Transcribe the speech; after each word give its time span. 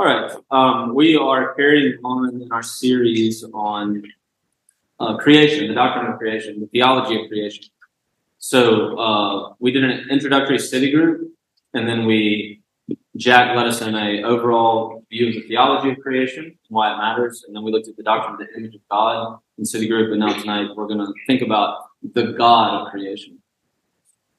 All 0.00 0.06
right. 0.06 0.32
Um, 0.50 0.94
we 0.94 1.14
are 1.14 1.52
carrying 1.52 1.98
on 2.02 2.40
in 2.40 2.50
our 2.52 2.62
series 2.62 3.44
on 3.52 4.02
uh, 4.98 5.18
creation, 5.18 5.68
the 5.68 5.74
doctrine 5.74 6.10
of 6.10 6.18
creation, 6.18 6.58
the 6.58 6.68
theology 6.68 7.20
of 7.20 7.28
creation. 7.28 7.64
So 8.38 8.98
uh, 8.98 9.52
we 9.58 9.72
did 9.72 9.84
an 9.84 10.08
introductory 10.08 10.58
study 10.58 10.90
group, 10.90 11.30
and 11.74 11.86
then 11.86 12.06
we 12.06 12.62
Jack 13.18 13.54
led 13.54 13.66
us 13.66 13.82
in 13.82 13.94
a 13.94 14.22
overall 14.22 15.04
view 15.10 15.28
of 15.28 15.34
the 15.34 15.48
theology 15.48 15.90
of 15.90 15.98
creation, 15.98 16.44
and 16.44 16.56
why 16.70 16.94
it 16.94 16.96
matters, 16.96 17.44
and 17.46 17.54
then 17.54 17.62
we 17.62 17.70
looked 17.70 17.88
at 17.88 17.98
the 17.98 18.02
doctrine 18.02 18.40
of 18.40 18.40
the 18.40 18.56
image 18.56 18.74
of 18.74 18.80
God 18.90 19.38
in 19.58 19.66
city 19.66 19.86
group, 19.86 20.12
and 20.12 20.20
now 20.20 20.32
tonight 20.32 20.68
we're 20.74 20.86
going 20.86 21.00
to 21.00 21.12
think 21.26 21.42
about 21.42 21.90
the 22.14 22.32
God 22.38 22.86
of 22.86 22.90
creation. 22.90 23.36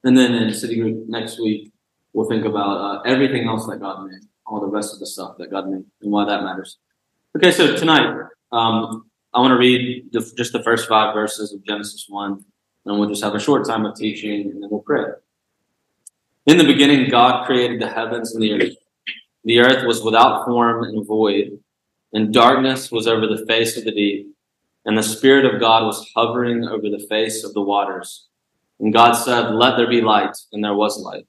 And 0.03 0.17
then 0.17 0.33
in 0.33 0.51
city 0.55 0.77
group 0.77 1.07
next 1.07 1.39
week, 1.39 1.71
we'll 2.13 2.27
think 2.27 2.45
about 2.45 2.77
uh, 2.79 3.01
everything 3.01 3.47
else 3.47 3.67
that 3.67 3.79
God 3.79 4.07
made, 4.07 4.21
all 4.51 4.59
the 4.59 4.67
rest 4.67 4.93
of 4.93 4.99
the 4.99 5.07
stuff 5.07 5.37
that 5.37 5.49
God 5.49 5.69
made, 5.69 5.85
and 6.01 6.11
why 6.11 6.25
that 6.25 6.43
matters. 6.43 6.77
Okay, 7.37 7.51
so 7.51 7.77
tonight, 7.77 8.05
um, 8.51 9.09
I 9.33 9.39
want 9.39 9.51
to 9.51 9.57
read 9.57 10.11
the, 10.11 10.19
just 10.35 10.51
the 10.51 10.61
first 10.61 10.89
five 10.89 11.13
verses 11.13 11.53
of 11.53 11.63
Genesis 11.63 12.05
1, 12.09 12.43
and 12.85 12.99
we'll 12.99 13.07
just 13.07 13.23
have 13.23 13.33
a 13.33 13.39
short 13.39 13.65
time 13.65 13.85
of 13.85 13.95
teaching, 13.95 14.51
and 14.51 14.61
then 14.61 14.69
we'll 14.69 14.81
pray. 14.81 15.05
In 16.47 16.57
the 16.57 16.65
beginning, 16.65 17.09
God 17.09 17.45
created 17.45 17.81
the 17.81 17.87
heavens 17.87 18.33
and 18.33 18.43
the 18.43 18.51
earth. 18.53 18.75
The 19.45 19.59
earth 19.59 19.85
was 19.87 20.03
without 20.03 20.45
form 20.45 20.83
and 20.83 21.07
void, 21.07 21.57
and 22.11 22.33
darkness 22.33 22.91
was 22.91 23.07
over 23.07 23.27
the 23.27 23.45
face 23.45 23.77
of 23.77 23.85
the 23.85 23.91
deep, 23.91 24.35
and 24.83 24.97
the 24.97 25.03
Spirit 25.03 25.45
of 25.45 25.61
God 25.61 25.85
was 25.85 26.11
hovering 26.13 26.65
over 26.65 26.89
the 26.89 27.05
face 27.09 27.45
of 27.45 27.53
the 27.53 27.61
waters. 27.61 28.27
And 28.81 28.91
God 28.91 29.13
said, 29.13 29.51
Let 29.51 29.77
there 29.77 29.89
be 29.89 30.01
light, 30.01 30.35
and 30.51 30.61
there 30.61 30.73
was 30.73 30.99
light. 30.99 31.25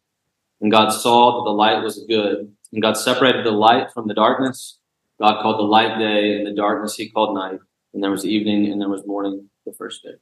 And 0.60 0.72
God 0.72 0.88
saw 0.88 1.36
that 1.36 1.44
the 1.44 1.54
light 1.54 1.82
was 1.82 2.04
good. 2.08 2.52
And 2.72 2.82
God 2.82 2.96
separated 2.96 3.44
the 3.44 3.50
light 3.50 3.92
from 3.92 4.08
the 4.08 4.14
darkness. 4.14 4.78
God 5.20 5.42
called 5.42 5.58
the 5.58 5.64
light 5.64 5.98
day, 5.98 6.36
and 6.36 6.46
the 6.46 6.54
darkness 6.54 6.96
he 6.96 7.10
called 7.10 7.34
night. 7.34 7.58
And 7.94 8.02
there 8.02 8.10
was 8.10 8.24
evening, 8.24 8.72
and 8.72 8.80
there 8.80 8.88
was 8.88 9.06
morning 9.06 9.50
the 9.66 9.72
first 9.72 10.02
day. 10.02 10.14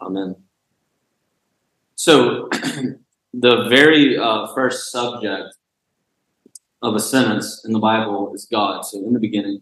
Amen. 0.00 0.36
So, 1.94 2.48
the 3.34 3.68
very 3.68 4.18
uh, 4.18 4.52
first 4.54 4.90
subject 4.90 5.54
of 6.82 6.94
a 6.94 7.00
sentence 7.00 7.64
in 7.64 7.72
the 7.72 7.78
Bible 7.78 8.32
is 8.34 8.46
God. 8.50 8.82
So, 8.82 8.98
in 8.98 9.12
the 9.12 9.20
beginning, 9.20 9.60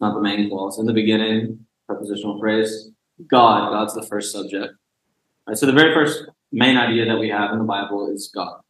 not 0.00 0.14
the 0.14 0.20
main 0.20 0.48
clause. 0.48 0.78
In 0.78 0.86
the 0.86 0.92
beginning, 0.92 1.66
prepositional 1.86 2.38
phrase, 2.38 2.90
God. 3.26 3.70
God's 3.70 3.94
the 3.94 4.06
first 4.06 4.32
subject. 4.32 4.74
So 5.54 5.66
the 5.66 5.72
very 5.72 5.92
first 5.92 6.24
main 6.52 6.76
idea 6.76 7.06
that 7.06 7.18
we 7.18 7.28
have 7.28 7.52
in 7.52 7.58
the 7.58 7.64
Bible 7.64 8.10
is 8.12 8.30
God. 8.32 8.60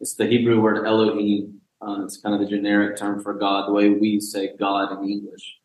It's 0.00 0.14
the 0.14 0.26
Hebrew 0.26 0.60
word 0.60 0.86
Elohim. 0.86 1.60
Uh, 1.80 2.04
it's 2.04 2.16
kind 2.16 2.34
of 2.34 2.40
the 2.40 2.46
generic 2.46 2.96
term 2.96 3.22
for 3.22 3.34
God, 3.34 3.68
the 3.68 3.72
way 3.72 3.90
we 3.90 4.20
say 4.20 4.54
God 4.58 4.98
in 4.98 5.08
English. 5.08 5.58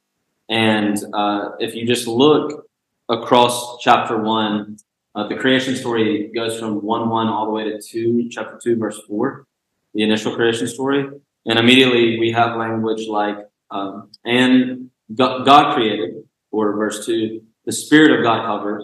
And 0.49 0.97
uh, 1.13 1.51
if 1.59 1.75
you 1.75 1.85
just 1.85 2.07
look 2.07 2.67
across 3.07 3.79
chapter 3.81 4.17
one, 4.17 4.77
uh, 5.15 5.27
the 5.27 5.35
creation 5.35 5.75
story 5.75 6.31
goes 6.33 6.59
from 6.59 6.83
1 6.83 7.09
1 7.09 7.27
all 7.27 7.45
the 7.45 7.51
way 7.51 7.63
to 7.63 7.81
2, 7.81 8.29
chapter 8.29 8.59
2, 8.61 8.75
verse 8.75 8.99
4, 9.07 9.45
the 9.93 10.03
initial 10.03 10.35
creation 10.35 10.67
story. 10.67 11.07
And 11.45 11.59
immediately 11.59 12.19
we 12.19 12.31
have 12.31 12.57
language 12.57 13.07
like, 13.07 13.37
um, 13.71 14.11
and 14.25 14.89
God 15.15 15.73
created, 15.73 16.23
or 16.51 16.75
verse 16.75 17.05
2, 17.05 17.41
the 17.65 17.71
Spirit 17.71 18.17
of 18.17 18.23
God 18.23 18.45
hovered, 18.45 18.83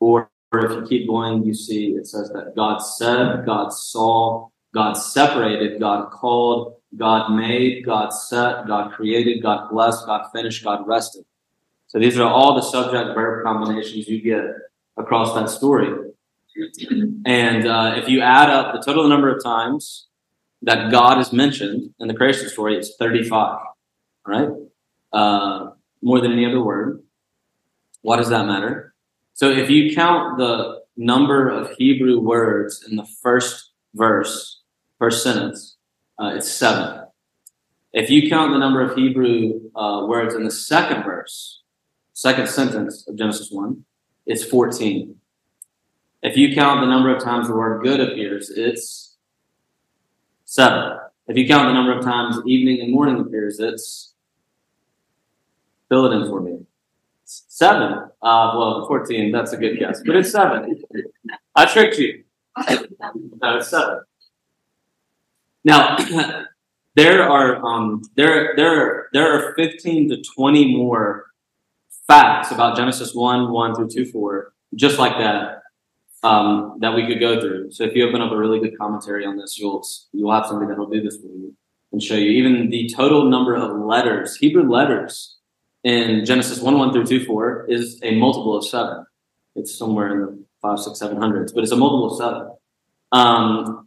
or 0.00 0.30
or 0.52 0.64
if 0.64 0.72
you 0.72 0.86
keep 0.86 1.08
going, 1.08 1.44
you 1.44 1.54
see 1.54 1.88
it 1.90 2.06
says 2.06 2.30
that 2.30 2.54
God 2.54 2.78
said, 2.78 3.44
God 3.44 3.72
saw, 3.72 4.48
God 4.76 4.92
separated, 4.92 5.80
God 5.80 6.10
called, 6.10 6.74
God 6.98 7.34
made, 7.34 7.86
God 7.86 8.10
set, 8.10 8.66
God 8.66 8.92
created, 8.92 9.42
God 9.42 9.70
blessed, 9.70 10.04
God 10.04 10.28
finished, 10.34 10.62
God 10.62 10.86
rested. 10.86 11.24
So 11.86 11.98
these 11.98 12.18
are 12.18 12.28
all 12.28 12.54
the 12.54 12.60
subject 12.60 13.14
verb 13.14 13.42
combinations 13.42 14.06
you 14.06 14.20
get 14.20 14.44
across 14.98 15.34
that 15.34 15.48
story. 15.48 15.88
And 17.24 17.66
uh, 17.66 17.94
if 17.96 18.06
you 18.10 18.20
add 18.20 18.50
up 18.50 18.74
the 18.74 18.82
total 18.82 19.08
number 19.08 19.34
of 19.34 19.42
times 19.42 20.08
that 20.60 20.90
God 20.90 21.20
is 21.20 21.32
mentioned 21.32 21.94
in 21.98 22.06
the 22.06 22.14
creation 22.14 22.46
story, 22.50 22.76
it's 22.76 22.96
35, 22.96 23.58
right? 24.26 24.50
Uh, 25.10 25.70
more 26.02 26.20
than 26.20 26.32
any 26.32 26.44
other 26.44 26.62
word. 26.62 27.02
Why 28.02 28.16
does 28.16 28.28
that 28.28 28.44
matter? 28.44 28.94
So 29.32 29.48
if 29.48 29.70
you 29.70 29.94
count 29.94 30.36
the 30.36 30.82
number 30.98 31.48
of 31.48 31.70
Hebrew 31.78 32.20
words 32.20 32.84
in 32.86 32.96
the 32.96 33.06
first 33.22 33.70
verse, 33.94 34.55
first 34.98 35.22
sentence, 35.22 35.76
uh, 36.18 36.32
it's 36.34 36.50
seven. 36.50 37.04
If 37.92 38.10
you 38.10 38.28
count 38.28 38.52
the 38.52 38.58
number 38.58 38.82
of 38.82 38.96
Hebrew 38.96 39.70
uh, 39.74 40.06
words 40.06 40.34
in 40.34 40.44
the 40.44 40.50
second 40.50 41.04
verse, 41.04 41.62
second 42.12 42.48
sentence 42.48 43.06
of 43.08 43.16
Genesis 43.16 43.50
1, 43.50 43.84
it's 44.26 44.44
14. 44.44 45.16
If 46.22 46.36
you 46.36 46.54
count 46.54 46.80
the 46.80 46.86
number 46.86 47.14
of 47.14 47.22
times 47.22 47.46
the 47.46 47.54
word 47.54 47.82
good 47.82 48.00
appears, 48.00 48.50
it's 48.50 49.16
seven. 50.44 50.98
If 51.28 51.36
you 51.36 51.46
count 51.46 51.68
the 51.68 51.72
number 51.72 51.96
of 51.96 52.04
times 52.04 52.38
evening 52.46 52.80
and 52.80 52.92
morning 52.92 53.20
appears, 53.20 53.60
it's 53.60 54.14
fill 55.88 56.06
it 56.06 56.16
in 56.16 56.28
for 56.28 56.40
me. 56.40 56.66
Seven. 57.24 57.92
Uh, 58.22 58.54
well, 58.56 58.84
14, 58.86 59.32
that's 59.32 59.52
a 59.52 59.56
good 59.56 59.78
guess, 59.78 60.02
but 60.04 60.16
it's 60.16 60.30
seven. 60.30 60.82
I 61.54 61.66
tricked 61.66 61.98
you. 61.98 62.24
No, 63.42 63.58
it's 63.58 63.68
seven. 63.68 64.00
Now, 65.66 65.96
there 66.94 67.28
are 67.28 67.56
um, 67.66 68.00
there 68.14 68.54
there 68.56 69.08
there 69.12 69.32
are 69.32 69.54
15 69.56 70.10
to 70.10 70.22
20 70.22 70.76
more 70.76 71.26
facts 72.06 72.52
about 72.52 72.76
Genesis 72.76 73.14
1, 73.14 73.50
1 73.50 73.74
through 73.74 73.88
2, 73.88 74.12
4, 74.12 74.52
just 74.76 74.96
like 74.96 75.18
that, 75.18 75.62
um, 76.22 76.76
that 76.78 76.94
we 76.94 77.04
could 77.04 77.18
go 77.18 77.40
through. 77.40 77.72
So 77.72 77.82
if 77.82 77.96
you 77.96 78.08
open 78.08 78.22
up 78.22 78.30
a 78.30 78.36
really 78.36 78.60
good 78.60 78.78
commentary 78.78 79.26
on 79.26 79.36
this, 79.36 79.58
you'll 79.58 79.84
you'll 80.12 80.32
have 80.32 80.46
something 80.46 80.68
that'll 80.68 80.88
do 80.88 81.02
this 81.02 81.16
for 81.16 81.26
you 81.26 81.52
and 81.90 82.00
show 82.00 82.14
you 82.14 82.30
even 82.30 82.70
the 82.70 82.88
total 82.94 83.28
number 83.28 83.56
of 83.56 83.76
letters, 83.76 84.36
Hebrew 84.36 84.70
letters 84.70 85.36
in 85.82 86.24
Genesis 86.24 86.60
1 86.60 86.78
1 86.78 86.92
through 86.92 87.06
2 87.06 87.24
4 87.24 87.66
is 87.68 87.98
a 88.04 88.16
multiple 88.16 88.56
of 88.56 88.64
seven. 88.64 89.04
It's 89.56 89.76
somewhere 89.76 90.12
in 90.12 90.20
the 90.20 90.44
five, 90.62 90.78
six, 90.78 91.00
seven 91.00 91.16
hundreds, 91.16 91.52
but 91.52 91.64
it's 91.64 91.72
a 91.72 91.76
multiple 91.76 92.12
of 92.12 92.18
seven. 92.18 92.52
Um, 93.10 93.85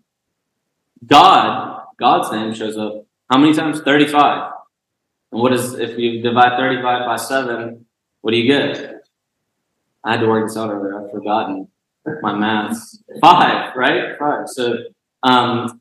God, 1.05 1.85
God's 1.97 2.31
name 2.31 2.53
shows 2.53 2.77
up 2.77 3.05
how 3.29 3.37
many 3.37 3.53
times? 3.53 3.81
35. 3.81 4.53
And 5.31 5.41
what 5.41 5.53
is, 5.53 5.73
if 5.73 5.99
you 5.99 6.21
divide 6.21 6.57
35 6.57 7.05
by 7.05 7.15
7, 7.15 7.85
what 8.21 8.31
do 8.31 8.37
you 8.37 8.47
get? 8.47 9.03
I 10.03 10.13
had 10.13 10.21
to 10.21 10.27
work 10.27 10.47
this 10.47 10.57
out 10.57 10.71
earlier. 10.71 11.03
I've 11.03 11.11
forgotten 11.11 11.67
my 12.21 12.33
math. 12.33 12.77
Five, 13.21 13.75
right? 13.75 14.17
Five. 14.17 14.47
So, 14.47 14.77
um, 15.21 15.79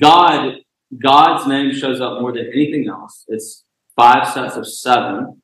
God, 0.00 0.56
God's 0.98 1.46
name 1.46 1.72
shows 1.72 2.00
up 2.00 2.20
more 2.20 2.32
than 2.32 2.46
anything 2.52 2.88
else. 2.88 3.24
It's 3.28 3.64
five 3.94 4.28
sets 4.32 4.56
of 4.56 4.66
seven, 4.66 5.42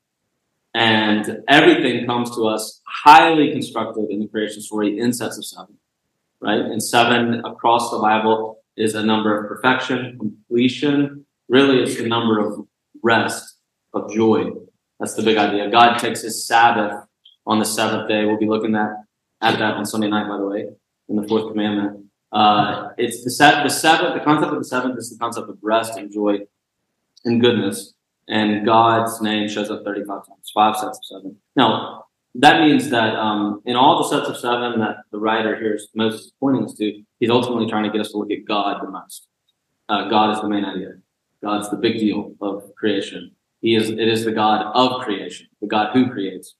and 0.73 1.43
everything 1.47 2.05
comes 2.05 2.35
to 2.35 2.47
us 2.47 2.81
highly 2.85 3.51
constructed 3.51 4.09
in 4.09 4.19
the 4.19 4.27
creation 4.27 4.61
story 4.61 4.99
in 4.99 5.13
sets 5.13 5.37
of 5.37 5.45
seven, 5.45 5.77
right? 6.41 6.59
And 6.59 6.83
seven 6.83 7.45
across 7.45 7.91
the 7.91 7.99
Bible 7.99 8.62
is 8.77 8.95
a 8.95 9.03
number 9.03 9.37
of 9.37 9.47
perfection, 9.47 10.17
completion. 10.17 11.25
Really, 11.49 11.83
it's 11.83 11.97
the 11.97 12.07
number 12.07 12.39
of 12.39 12.65
rest, 13.01 13.57
of 13.93 14.11
joy. 14.11 14.51
That's 14.99 15.13
the 15.13 15.23
big 15.23 15.37
idea. 15.37 15.69
God 15.69 15.97
takes 15.97 16.21
his 16.21 16.47
Sabbath 16.47 17.05
on 17.45 17.59
the 17.59 17.65
seventh 17.65 18.07
day. 18.07 18.25
We'll 18.25 18.39
be 18.39 18.47
looking 18.47 18.75
at, 18.75 18.89
at 19.41 19.59
that 19.59 19.75
on 19.75 19.85
Sunday 19.85 20.09
night, 20.09 20.27
by 20.27 20.37
the 20.37 20.45
way, 20.45 20.67
in 21.09 21.15
the 21.15 21.27
fourth 21.27 21.51
commandment. 21.51 22.05
Uh, 22.31 22.89
it's 22.97 23.23
the, 23.23 23.61
the 23.63 23.69
seventh, 23.69 24.15
the 24.15 24.23
concept 24.23 24.51
of 24.51 24.57
the 24.57 24.65
seventh 24.65 24.97
is 24.97 25.11
the 25.11 25.17
concept 25.19 25.49
of 25.49 25.57
rest 25.61 25.97
and 25.97 26.11
joy 26.11 26.39
and 27.25 27.39
goodness 27.39 27.93
and 28.27 28.65
God's 28.65 29.21
name 29.21 29.47
shows 29.47 29.69
up 29.69 29.83
35 29.83 30.27
times, 30.27 30.51
five 30.53 30.75
sets 30.75 30.97
of 30.97 31.05
seven. 31.05 31.37
Now, 31.55 32.05
that 32.35 32.61
means 32.61 32.89
that 32.89 33.15
um, 33.15 33.61
in 33.65 33.75
all 33.75 33.97
the 33.97 34.09
sets 34.09 34.27
of 34.27 34.37
seven 34.37 34.79
that 34.79 34.97
the 35.11 35.19
writer 35.19 35.55
here 35.55 35.75
is 35.75 35.89
most 35.93 36.33
pointing 36.39 36.65
us 36.65 36.73
to, 36.75 37.03
he's 37.19 37.29
ultimately 37.29 37.69
trying 37.69 37.83
to 37.83 37.89
get 37.89 38.01
us 38.01 38.11
to 38.11 38.17
look 38.17 38.31
at 38.31 38.45
God 38.45 38.81
the 38.81 38.89
most. 38.89 39.27
Uh, 39.87 40.07
God 40.09 40.33
is 40.33 40.41
the 40.41 40.49
main 40.49 40.65
idea. 40.65 40.93
God's 41.43 41.69
the 41.69 41.77
big 41.77 41.99
deal 41.99 42.33
of 42.41 42.73
creation. 42.75 43.31
He 43.61 43.75
is. 43.75 43.89
It 43.89 44.07
is 44.07 44.25
the 44.25 44.31
God 44.31 44.65
of 44.73 45.01
creation, 45.01 45.47
the 45.61 45.67
God 45.67 45.93
who 45.93 46.09
creates. 46.09 46.55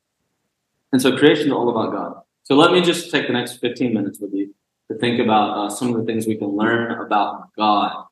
And 0.91 1.01
so 1.01 1.17
creation 1.17 1.47
is 1.47 1.53
all 1.53 1.69
about 1.69 1.91
God. 1.91 2.21
So 2.43 2.55
let 2.55 2.71
me 2.71 2.81
just 2.81 3.09
take 3.09 3.27
the 3.27 3.33
next 3.33 3.57
15 3.57 3.93
minutes 3.93 4.19
with 4.19 4.33
you 4.33 4.53
to 4.91 4.97
think 4.97 5.19
about 5.19 5.57
uh, 5.57 5.69
some 5.69 5.89
of 5.93 5.95
the 5.95 6.03
things 6.03 6.27
we 6.27 6.35
can 6.35 6.49
learn 6.49 6.91
about 7.01 7.49
God 7.57 8.05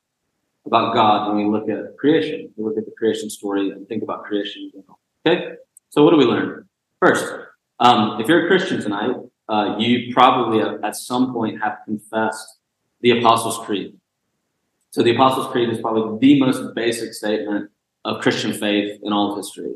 about 0.66 0.94
God 0.94 1.28
when 1.28 1.44
we 1.44 1.50
look 1.50 1.68
at 1.68 1.96
creation. 1.98 2.52
We 2.56 2.64
look 2.64 2.78
at 2.78 2.84
the 2.84 2.92
creation 2.96 3.30
story 3.30 3.70
and 3.70 3.86
think 3.88 4.02
about 4.02 4.24
creation 4.24 4.62
in 4.62 4.70
general. 4.80 5.00
Okay? 5.26 5.56
So, 5.90 6.04
what 6.04 6.10
do 6.10 6.16
we 6.16 6.24
learn? 6.24 6.68
First, 7.00 7.34
um, 7.82 8.20
if 8.20 8.28
you're 8.28 8.44
a 8.44 8.46
Christian 8.46 8.80
tonight, 8.80 9.10
uh, 9.48 9.74
you 9.76 10.14
probably 10.14 10.60
at 10.84 10.94
some 10.94 11.32
point 11.32 11.60
have 11.60 11.78
confessed 11.84 12.58
the 13.00 13.18
Apostles' 13.18 13.58
Creed. 13.66 13.96
So 14.90 15.02
the 15.02 15.14
Apostles' 15.14 15.48
Creed 15.48 15.68
is 15.68 15.80
probably 15.80 16.18
the 16.20 16.40
most 16.40 16.74
basic 16.76 17.12
statement 17.12 17.70
of 18.04 18.20
Christian 18.20 18.52
faith 18.52 19.00
in 19.02 19.12
all 19.12 19.32
of 19.32 19.36
history, 19.36 19.74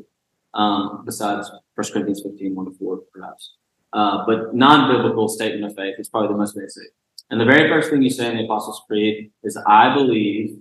um, 0.53 1.03
besides 1.05 1.51
1 1.75 1.91
Corinthians 1.91 2.21
15, 2.23 2.55
1 2.55 2.65
to 2.65 2.71
4, 2.79 2.99
perhaps. 3.13 3.55
Uh, 3.91 4.25
but 4.25 4.55
non-biblical 4.55 5.27
statement 5.27 5.65
of 5.65 5.75
faith 5.75 5.95
is 5.99 6.07
probably 6.07 6.29
the 6.29 6.37
most 6.37 6.55
basic. 6.55 6.87
And 7.29 7.41
the 7.41 7.45
very 7.45 7.67
first 7.69 7.89
thing 7.89 8.01
you 8.01 8.09
say 8.09 8.31
in 8.31 8.37
the 8.37 8.45
Apostles' 8.45 8.83
Creed 8.87 9.31
is, 9.43 9.57
I 9.67 9.93
believe 9.93 10.59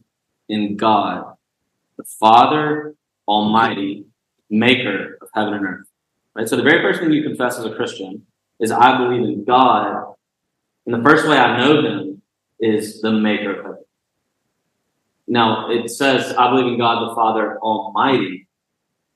in 0.48 0.76
God, 0.76 1.36
the 1.96 2.04
Father 2.04 2.96
Almighty, 3.28 4.06
maker 4.50 5.18
of 5.22 5.28
heaven 5.32 5.54
and 5.54 5.64
earth. 5.64 5.85
Right? 6.36 6.46
So 6.46 6.56
the 6.56 6.62
very 6.62 6.82
first 6.82 7.00
thing 7.00 7.10
you 7.12 7.22
confess 7.22 7.58
as 7.58 7.64
a 7.64 7.74
Christian 7.74 8.26
is, 8.60 8.70
I 8.70 8.98
believe 8.98 9.22
in 9.22 9.44
God. 9.44 10.14
And 10.84 10.94
the 10.94 11.02
first 11.02 11.26
way 11.26 11.38
I 11.38 11.58
know 11.58 11.80
them 11.80 12.20
is 12.60 13.00
the 13.00 13.10
maker 13.10 13.52
of 13.52 13.64
heaven. 13.64 13.84
Now, 15.26 15.70
it 15.70 15.88
says, 15.90 16.34
I 16.34 16.50
believe 16.50 16.66
in 16.66 16.78
God 16.78 17.08
the 17.08 17.14
Father 17.14 17.58
Almighty. 17.58 18.46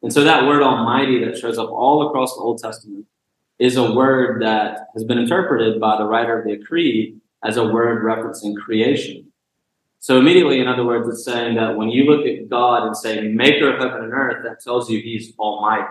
And 0.03 0.11
so 0.11 0.25
that 0.25 0.47
word 0.47 0.63
Almighty 0.63 1.23
that 1.25 1.37
shows 1.37 1.59
up 1.59 1.69
all 1.69 2.09
across 2.09 2.35
the 2.35 2.41
Old 2.41 2.59
Testament 2.59 3.05
is 3.59 3.77
a 3.77 3.93
word 3.93 4.41
that 4.43 4.87
has 4.95 5.05
been 5.05 5.19
interpreted 5.19 5.79
by 5.79 5.99
the 5.99 6.05
writer 6.05 6.41
of 6.41 6.47
the 6.47 6.65
Creed 6.65 7.21
as 7.45 7.59
a 7.59 7.65
word 7.65 8.03
referencing 8.03 8.57
creation. 8.57 9.31
So 9.99 10.19
immediately, 10.19 10.61
in 10.61 10.69
other 10.69 10.87
words, 10.87 11.07
it's 11.07 11.25
saying 11.25 11.57
that 11.57 11.77
when 11.77 11.91
you 11.91 12.05
look 12.05 12.27
at 12.27 12.49
God 12.49 12.87
and 12.87 12.97
say 12.97 13.21
maker 13.29 13.75
of 13.75 13.79
heaven 13.79 14.05
and 14.05 14.13
earth, 14.15 14.43
that 14.45 14.65
tells 14.65 14.89
you 14.91 15.03
he's 15.03 15.35
almighty. 15.39 15.87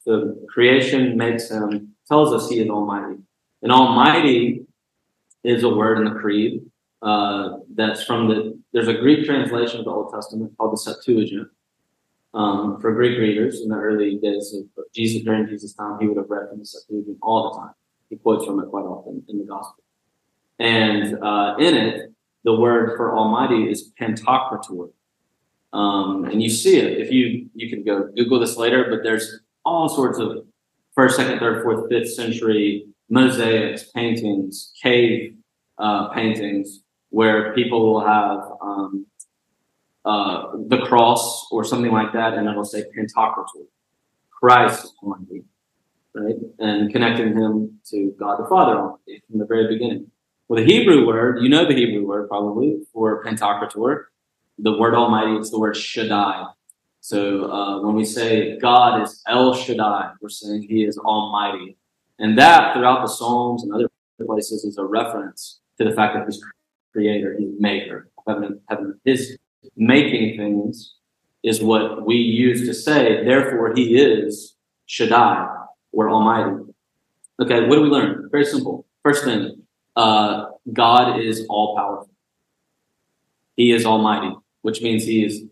So 0.00 0.36
creation 0.48 1.16
makes 1.16 1.50
him, 1.50 1.94
tells 2.06 2.32
us 2.32 2.48
he 2.48 2.60
is 2.60 2.70
almighty. 2.70 3.20
And 3.62 3.72
almighty 3.72 4.66
is 5.44 5.62
a 5.62 5.68
word 5.68 5.98
in 5.98 6.04
the 6.04 6.18
creed 6.18 6.62
uh, 7.02 7.58
that's 7.74 8.02
from 8.02 8.28
the, 8.28 8.58
there's 8.72 8.88
a 8.88 8.94
Greek 8.94 9.24
translation 9.24 9.80
of 9.80 9.84
the 9.84 9.90
Old 9.90 10.12
Testament 10.12 10.56
called 10.56 10.72
the 10.72 10.78
Septuagint. 10.78 11.48
Um, 12.34 12.78
for 12.80 12.92
Greek 12.92 13.18
readers 13.18 13.62
in 13.62 13.70
the 13.70 13.76
early 13.76 14.16
days 14.16 14.54
of 14.54 14.84
Jesus, 14.94 15.24
during 15.24 15.46
Jesus' 15.48 15.72
time, 15.72 15.98
he 15.98 16.06
would 16.06 16.18
have 16.18 16.28
read 16.28 16.48
from 16.50 16.58
the 16.58 16.66
Septuagint 16.66 17.16
all 17.22 17.50
the 17.50 17.58
time. 17.58 17.74
He 18.10 18.16
quotes 18.16 18.44
from 18.44 18.60
it 18.60 18.68
quite 18.68 18.84
often 18.84 19.24
in 19.28 19.38
the 19.38 19.44
Gospel. 19.44 19.82
And 20.58 21.22
uh, 21.22 21.56
in 21.58 21.74
it, 21.74 22.12
the 22.44 22.54
word 22.54 22.96
for 22.96 23.16
Almighty 23.16 23.70
is 23.70 23.92
Pantocrator. 24.00 24.90
Um, 25.72 26.24
and 26.24 26.42
you 26.42 26.48
see 26.48 26.78
it 26.78 26.98
if 26.98 27.12
you 27.12 27.50
you 27.54 27.68
can 27.68 27.84
go 27.84 28.10
Google 28.16 28.40
this 28.40 28.56
later, 28.56 28.86
but 28.88 29.02
there's 29.02 29.40
all 29.68 29.88
sorts 29.88 30.18
of 30.18 30.44
first, 30.94 31.16
second, 31.16 31.38
third, 31.38 31.62
fourth, 31.62 31.88
fifth 31.88 32.12
century 32.14 32.86
mosaics, 33.08 33.84
paintings, 33.94 34.72
cave 34.82 35.34
uh, 35.78 36.08
paintings 36.08 36.82
where 37.10 37.54
people 37.54 37.92
will 37.92 38.04
have 38.04 38.40
um, 38.60 39.06
uh, 40.04 40.52
the 40.68 40.78
cross 40.78 41.46
or 41.50 41.64
something 41.64 41.92
like 41.92 42.12
that, 42.12 42.34
and 42.34 42.48
it'll 42.48 42.64
say 42.64 42.84
Pantocrator, 42.96 43.66
Christ 44.30 44.94
Almighty, 45.02 45.44
right? 46.14 46.34
And 46.58 46.92
connecting 46.92 47.36
him 47.36 47.80
to 47.90 48.14
God 48.18 48.42
the 48.42 48.48
Father 48.48 48.76
Almighty 48.76 49.22
from 49.28 49.38
the 49.38 49.46
very 49.46 49.68
beginning. 49.68 50.10
Well, 50.48 50.62
the 50.62 50.66
Hebrew 50.66 51.06
word, 51.06 51.42
you 51.42 51.48
know 51.48 51.66
the 51.66 51.74
Hebrew 51.74 52.06
word 52.06 52.28
probably 52.28 52.78
for 52.92 53.22
Pantocrator. 53.24 54.04
The 54.58 54.76
word 54.78 54.94
Almighty, 54.94 55.36
it's 55.36 55.50
the 55.50 55.58
word 55.58 55.76
Shaddai. 55.76 56.46
So 57.00 57.50
uh, 57.50 57.82
when 57.82 57.94
we 57.94 58.04
say 58.04 58.58
God 58.58 59.02
is 59.02 59.22
El 59.26 59.54
Shaddai, 59.54 60.12
we're 60.20 60.28
saying 60.28 60.66
He 60.68 60.84
is 60.84 60.98
Almighty, 60.98 61.76
and 62.18 62.36
that 62.38 62.74
throughout 62.74 63.02
the 63.02 63.08
Psalms 63.08 63.62
and 63.62 63.72
other 63.72 63.88
places 64.24 64.64
is 64.64 64.78
a 64.78 64.84
reference 64.84 65.60
to 65.78 65.84
the 65.84 65.92
fact 65.92 66.14
that 66.14 66.24
He's 66.26 66.42
Creator, 66.92 67.36
He's 67.38 67.52
Maker, 67.58 68.10
heaven, 68.26 68.60
heaven. 68.68 69.00
His 69.04 69.38
making 69.76 70.36
things 70.36 70.94
is 71.42 71.62
what 71.62 72.04
we 72.04 72.16
use 72.16 72.66
to 72.66 72.74
say. 72.74 73.24
Therefore, 73.24 73.74
He 73.74 73.96
is 73.96 74.56
Shaddai 74.86 75.46
or 75.92 76.10
Almighty. 76.10 76.64
Okay, 77.40 77.66
what 77.68 77.76
do 77.76 77.82
we 77.82 77.88
learn? 77.88 78.28
Very 78.30 78.44
simple. 78.44 78.84
First 79.04 79.24
thing, 79.24 79.62
uh, 79.94 80.46
God 80.72 81.20
is 81.20 81.46
all 81.48 81.76
powerful. 81.76 82.10
He 83.56 83.72
is 83.72 83.84
almighty, 83.86 84.34
which 84.62 84.82
means 84.82 85.04
he 85.04 85.24
is 85.24 85.44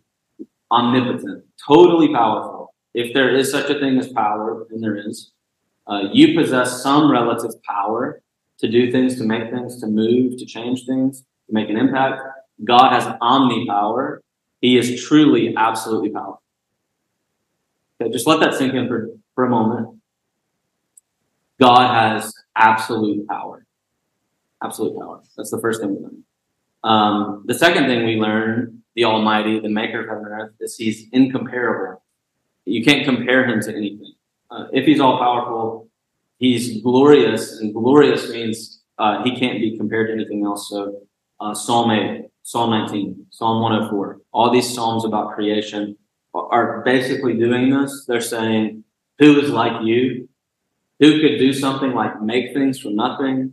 omnipotent, 0.70 1.44
totally 1.66 2.12
powerful. 2.12 2.74
If 2.94 3.12
there 3.14 3.34
is 3.34 3.50
such 3.50 3.70
a 3.70 3.78
thing 3.78 3.98
as 3.98 4.08
power, 4.08 4.66
and 4.70 4.82
there 4.82 4.96
is, 4.96 5.32
uh, 5.86 6.04
you 6.12 6.38
possess 6.38 6.82
some 6.82 7.10
relative 7.10 7.62
power 7.62 8.22
to 8.58 8.68
do 8.68 8.90
things, 8.90 9.16
to 9.18 9.24
make 9.24 9.50
things, 9.50 9.80
to 9.80 9.86
move, 9.86 10.38
to 10.38 10.46
change 10.46 10.86
things, 10.86 11.20
to 11.20 11.54
make 11.54 11.68
an 11.68 11.76
impact. 11.76 12.22
God 12.64 12.92
has 12.92 13.14
omni 13.20 13.66
power. 13.68 14.22
He 14.60 14.78
is 14.78 15.04
truly, 15.04 15.54
absolutely 15.56 16.10
powerful. 16.10 16.42
Okay, 18.00 18.10
just 18.10 18.26
let 18.26 18.40
that 18.40 18.54
sink 18.54 18.74
in 18.74 18.88
for, 18.88 19.10
for 19.34 19.44
a 19.44 19.50
moment. 19.50 20.00
God 21.60 21.94
has 21.94 22.32
absolute 22.56 23.26
power 23.28 23.66
absolute 24.62 24.98
power. 24.98 25.22
That's 25.36 25.50
the 25.50 25.60
first 25.60 25.80
thing 25.80 25.94
we 25.94 26.00
learn. 26.00 26.22
Um, 26.84 27.44
the 27.46 27.54
second 27.54 27.86
thing 27.86 28.04
we 28.04 28.16
learn, 28.16 28.82
the 28.96 29.04
Almighty, 29.04 29.60
the 29.60 29.68
Maker 29.68 30.00
of 30.00 30.08
heaven 30.08 30.24
and 30.24 30.42
earth, 30.42 30.52
is 30.58 30.76
He's 30.76 31.06
incomparable. 31.12 32.02
You 32.64 32.84
can't 32.84 33.04
compare 33.04 33.46
Him 33.46 33.60
to 33.60 33.70
anything. 33.70 34.14
Uh, 34.50 34.64
if 34.72 34.86
He's 34.86 34.98
all 34.98 35.18
powerful, 35.18 35.88
He's 36.38 36.82
glorious, 36.82 37.60
and 37.60 37.72
glorious 37.72 38.28
means 38.30 38.82
uh, 38.98 39.22
He 39.22 39.36
can't 39.36 39.60
be 39.60 39.76
compared 39.76 40.08
to 40.08 40.14
anything 40.14 40.44
else. 40.44 40.68
So, 40.68 41.02
uh, 41.38 41.54
Psalm 41.54 41.90
8, 41.90 42.26
Psalm 42.42 42.70
19, 42.70 43.26
Psalm 43.30 43.62
104, 43.62 44.20
all 44.32 44.50
these 44.50 44.74
psalms 44.74 45.04
about 45.04 45.34
creation 45.34 45.96
are 46.34 46.82
basically 46.84 47.34
doing 47.34 47.70
this. 47.70 48.04
They're 48.08 48.20
saying, 48.20 48.82
Who 49.18 49.38
is 49.38 49.50
like 49.50 49.84
you? 49.84 50.28
Who 51.00 51.20
could 51.20 51.38
do 51.38 51.52
something 51.52 51.92
like 51.92 52.22
make 52.22 52.54
things 52.54 52.80
from 52.80 52.96
nothing? 52.96 53.52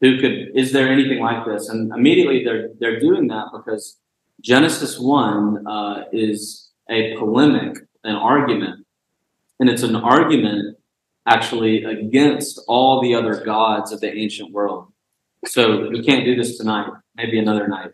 who 0.00 0.20
could 0.20 0.50
is 0.54 0.72
there 0.72 0.88
anything 0.88 1.20
like 1.20 1.46
this 1.46 1.68
and 1.68 1.90
immediately 1.92 2.44
they're 2.44 2.68
they're 2.78 3.00
doing 3.00 3.28
that 3.28 3.46
because 3.56 3.98
genesis 4.44 4.98
1 5.00 5.66
uh, 5.66 6.04
is 6.12 6.70
a 6.90 7.16
polemic 7.16 7.78
an 8.04 8.14
argument. 8.14 8.84
And 9.58 9.70
it's 9.70 9.82
an 9.82 9.96
argument 9.96 10.76
actually 11.26 11.84
against 11.84 12.60
all 12.68 13.00
the 13.00 13.14
other 13.14 13.42
gods 13.42 13.92
of 13.92 14.00
the 14.02 14.14
ancient 14.14 14.52
world. 14.52 14.92
So 15.46 15.88
we 15.88 16.04
can't 16.04 16.26
do 16.26 16.36
this 16.36 16.58
tonight 16.58 16.88
maybe 17.16 17.38
another 17.38 17.66
night. 17.66 17.92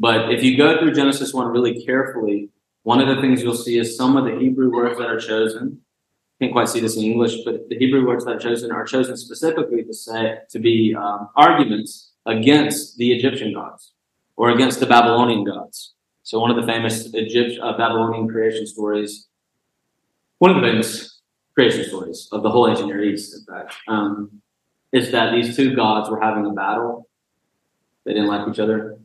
But 0.00 0.32
if 0.32 0.42
you 0.42 0.56
go 0.56 0.78
through 0.78 0.92
genesis 0.92 1.32
1 1.32 1.46
really 1.48 1.84
carefully 1.84 2.50
one 2.82 3.00
of 3.00 3.14
the 3.14 3.22
things 3.22 3.40
you'll 3.40 3.54
see 3.54 3.78
is 3.78 3.96
some 3.96 4.16
of 4.16 4.24
the 4.24 4.36
hebrew 4.36 4.72
words 4.72 4.98
that 4.98 5.06
are 5.06 5.20
chosen. 5.20 5.80
Can't 6.40 6.50
quite 6.50 6.68
see 6.68 6.80
this 6.80 6.96
in 6.96 7.04
English, 7.04 7.36
but 7.44 7.68
the 7.68 7.78
Hebrew 7.78 8.04
words 8.04 8.24
that 8.24 8.32
are 8.32 8.38
chosen 8.40 8.72
are 8.72 8.84
chosen 8.84 9.16
specifically 9.16 9.84
to 9.84 9.94
say 9.94 10.38
to 10.50 10.58
be 10.58 10.92
um, 10.92 11.28
arguments 11.36 12.10
against 12.26 12.96
the 12.96 13.12
Egyptian 13.12 13.54
gods 13.54 13.91
or 14.42 14.50
against 14.50 14.80
the 14.80 14.86
Babylonian 14.86 15.44
gods. 15.44 15.94
So 16.24 16.40
one 16.40 16.50
of 16.50 16.56
the 16.56 16.66
famous 16.66 17.06
uh, 17.06 17.76
Babylonian 17.78 18.26
creation 18.26 18.66
stories, 18.66 19.28
one 20.38 20.50
of 20.50 20.60
the 20.60 20.68
famous 20.68 21.20
creation 21.54 21.84
stories 21.84 22.28
of 22.32 22.42
the 22.42 22.50
whole 22.50 22.68
ancient 22.68 22.88
Near 22.88 23.04
East, 23.04 23.36
in 23.36 23.44
fact, 23.54 23.76
um, 23.86 24.42
is 24.90 25.12
that 25.12 25.32
these 25.32 25.54
two 25.54 25.76
gods 25.76 26.10
were 26.10 26.20
having 26.20 26.44
a 26.44 26.50
battle. 26.50 27.08
They 28.04 28.14
didn't 28.14 28.26
like 28.26 28.48
each 28.48 28.58
other, 28.58 28.98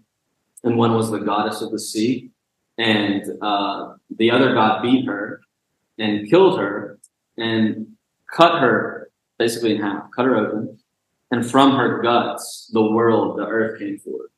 and 0.64 0.76
one 0.76 0.96
was 0.96 1.12
the 1.12 1.20
goddess 1.20 1.62
of 1.62 1.70
the 1.70 1.80
sea, 1.80 2.32
and 2.80 3.24
uh, 3.40 3.94
the 4.10 4.32
other 4.32 4.56
god 4.56 4.82
beat 4.82 5.06
her 5.06 5.42
and 6.00 6.28
killed 6.28 6.58
her 6.58 6.98
and 7.38 7.90
cut 8.34 8.60
her 8.60 9.12
basically 9.38 9.76
in 9.76 9.82
half, 9.84 10.10
cut 10.16 10.26
her 10.26 10.36
open, 10.36 10.80
and 11.30 11.46
from 11.46 11.76
her 11.76 12.02
guts, 12.02 12.72
the 12.74 12.82
world, 12.82 13.38
the 13.38 13.46
earth 13.46 13.78
came 13.78 14.00
forth. 14.00 14.32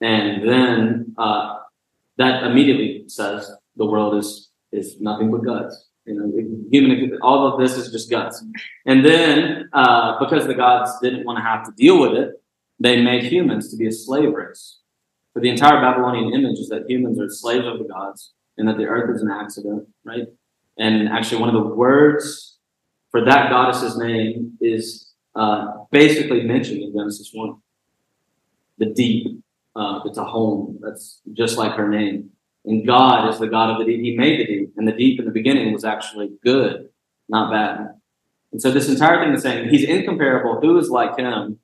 And 0.00 0.48
then 0.48 1.14
uh, 1.18 1.58
that 2.16 2.44
immediately 2.44 3.04
says 3.08 3.50
the 3.76 3.86
world 3.86 4.16
is 4.16 4.50
is 4.72 5.00
nothing 5.00 5.30
but 5.30 5.44
guts. 5.44 5.88
You 6.06 6.14
know, 6.14 6.68
human, 6.70 7.18
all 7.22 7.52
of 7.52 7.60
this 7.60 7.76
is 7.76 7.92
just 7.92 8.08
guts. 8.08 8.42
And 8.86 9.04
then, 9.04 9.68
uh, 9.72 10.18
because 10.18 10.46
the 10.46 10.54
gods 10.54 10.92
didn't 11.02 11.24
want 11.24 11.38
to 11.38 11.42
have 11.42 11.64
to 11.64 11.72
deal 11.76 12.00
with 12.00 12.12
it, 12.12 12.42
they 12.78 13.02
made 13.02 13.24
humans 13.24 13.70
to 13.70 13.76
be 13.76 13.86
a 13.86 13.92
slave 13.92 14.32
race. 14.32 14.78
So 15.34 15.40
the 15.40 15.50
entire 15.50 15.80
Babylonian 15.80 16.32
image 16.32 16.58
is 16.58 16.68
that 16.70 16.88
humans 16.88 17.20
are 17.20 17.28
slaves 17.28 17.66
of 17.66 17.78
the 17.78 17.84
gods 17.84 18.32
and 18.56 18.66
that 18.68 18.78
the 18.78 18.86
earth 18.86 19.14
is 19.14 19.22
an 19.22 19.30
accident, 19.30 19.86
right? 20.04 20.26
And 20.78 21.08
actually, 21.08 21.40
one 21.40 21.54
of 21.54 21.62
the 21.62 21.74
words 21.74 22.58
for 23.10 23.24
that 23.24 23.50
goddess's 23.50 23.98
name 23.98 24.56
is 24.60 25.12
uh, 25.34 25.84
basically 25.90 26.42
mentioned 26.42 26.82
in 26.82 26.92
Genesis 26.92 27.30
1. 27.32 27.56
The 28.78 28.86
deep. 28.86 29.39
Uh, 29.76 30.00
it's 30.04 30.18
tehom. 30.18 30.78
That's 30.80 31.20
just 31.32 31.56
like 31.58 31.72
her 31.76 31.88
name. 31.88 32.30
And 32.64 32.86
God 32.86 33.28
is 33.30 33.38
the 33.38 33.46
God 33.46 33.70
of 33.70 33.78
the 33.78 33.84
deep. 33.84 34.00
He 34.00 34.16
made 34.16 34.40
the 34.40 34.46
deep. 34.46 34.74
And 34.76 34.86
the 34.86 34.92
deep 34.92 35.18
in 35.18 35.24
the 35.24 35.30
beginning 35.30 35.72
was 35.72 35.84
actually 35.84 36.30
good, 36.44 36.88
not 37.28 37.50
bad. 37.50 37.94
And 38.52 38.60
so 38.60 38.70
this 38.70 38.88
entire 38.88 39.24
thing 39.24 39.32
is 39.34 39.42
saying 39.42 39.68
he's 39.70 39.84
incomparable. 39.84 40.60
Who 40.60 40.76
is 40.78 40.90
like 40.90 41.16
him? 41.18 41.58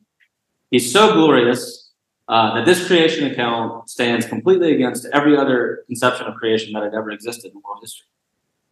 He's 0.70 0.92
so 0.92 1.12
glorious. 1.12 1.82
uh, 2.28 2.54
that 2.54 2.66
this 2.66 2.86
creation 2.86 3.30
account 3.30 3.88
stands 3.88 4.26
completely 4.26 4.74
against 4.74 5.06
every 5.12 5.36
other 5.36 5.84
conception 5.86 6.26
of 6.26 6.34
creation 6.34 6.72
that 6.72 6.82
had 6.82 6.94
ever 6.94 7.10
existed 7.10 7.52
in 7.52 7.60
world 7.64 7.78
history. 7.80 8.06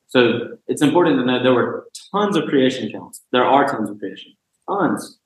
So 0.08 0.58
it's 0.66 0.82
important 0.82 1.18
to 1.18 1.24
know 1.24 1.42
there 1.42 1.54
were 1.54 1.86
tons 2.12 2.36
of 2.36 2.44
creation 2.44 2.88
accounts. 2.88 3.22
There 3.32 3.44
are 3.44 3.66
tons 3.66 3.90
of 3.90 3.98
creation, 3.98 4.34
tons. 4.68 5.18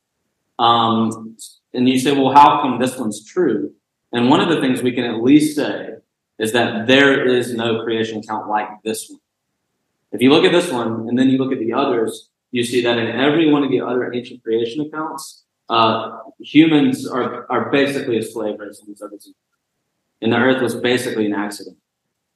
Um, 0.59 1.37
and 1.73 1.89
you 1.89 1.99
say, 1.99 2.13
well, 2.13 2.33
how 2.33 2.61
come 2.61 2.79
this 2.81 2.99
one's 2.99 3.25
true? 3.25 3.73
And 4.13 4.31
one 4.31 4.41
of 4.41 4.49
the 4.49 4.61
things 4.61 4.83
we 4.83 4.93
can 4.93 5.05
at 5.05 5.23
least 5.23 5.57
say 5.57 5.97
is 6.39 6.53
that 6.53 6.87
there 6.87 7.27
is 7.27 7.55
no 7.55 7.83
creation 7.83 8.19
account 8.19 8.49
like 8.49 8.69
this 8.85 9.09
one. 9.11 9.21
If 10.13 10.23
you 10.23 10.31
look 10.31 10.45
at 10.45 10.53
this 10.53 10.71
one 10.73 11.09
and 11.09 11.19
then 11.19 11.29
you 11.29 11.39
look 11.39 11.53
at 11.53 11.59
the 11.59 11.73
others, 11.73 12.31
you 12.51 12.65
see 12.65 12.83
that 12.83 12.97
in 12.97 13.09
every 13.09 13.51
one 13.51 13.63
of 13.63 13.71
the 13.71 13.81
other 13.81 14.13
ancient 14.13 14.43
creation 14.43 14.81
accounts, 14.87 15.45
uh, 15.69 16.21
humans 16.41 17.07
are, 17.07 17.51
are 17.51 17.71
basically 17.71 18.19
a 18.19 18.23
slave 18.23 18.59
race 18.59 18.83
this 18.87 19.03
earth. 19.03 19.27
And 20.23 20.33
the 20.33 20.39
earth 20.39 20.63
was 20.63 20.75
basically 20.75 21.27
an 21.27 21.35
accident. 21.35 21.77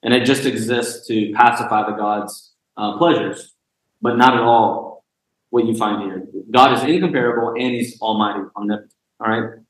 And 0.03 0.13
it 0.13 0.25
just 0.25 0.45
exists 0.45 1.07
to 1.09 1.33
pacify 1.33 1.89
the 1.89 1.97
gods' 1.97 2.53
uh, 2.77 2.99
pleasures, 2.99 3.55
but 4.03 4.17
not 4.17 4.35
at 4.35 4.41
all 4.41 5.05
what 5.51 5.65
you 5.65 5.77
find 5.77 6.03
here. 6.03 6.27
God 6.51 6.77
is 6.77 6.83
incomparable 6.83 7.51
and 7.51 7.75
he's 7.75 8.01
almighty, 8.01 8.45
omnipotent. 8.57 8.93
All 9.21 9.31
right? 9.31 9.61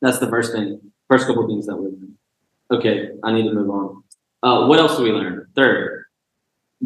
That's 0.00 0.18
the 0.18 0.28
first 0.28 0.52
thing, 0.52 0.92
first 1.10 1.26
couple 1.26 1.46
things 1.48 1.66
that 1.66 1.76
we 1.76 1.88
learn. 1.88 2.14
Okay, 2.70 3.08
I 3.24 3.32
need 3.32 3.42
to 3.42 3.52
move 3.52 3.68
on. 3.68 4.02
Uh, 4.42 4.66
what 4.66 4.78
else 4.78 4.96
do 4.96 5.02
we 5.02 5.10
learn? 5.10 5.46
Third, 5.56 6.04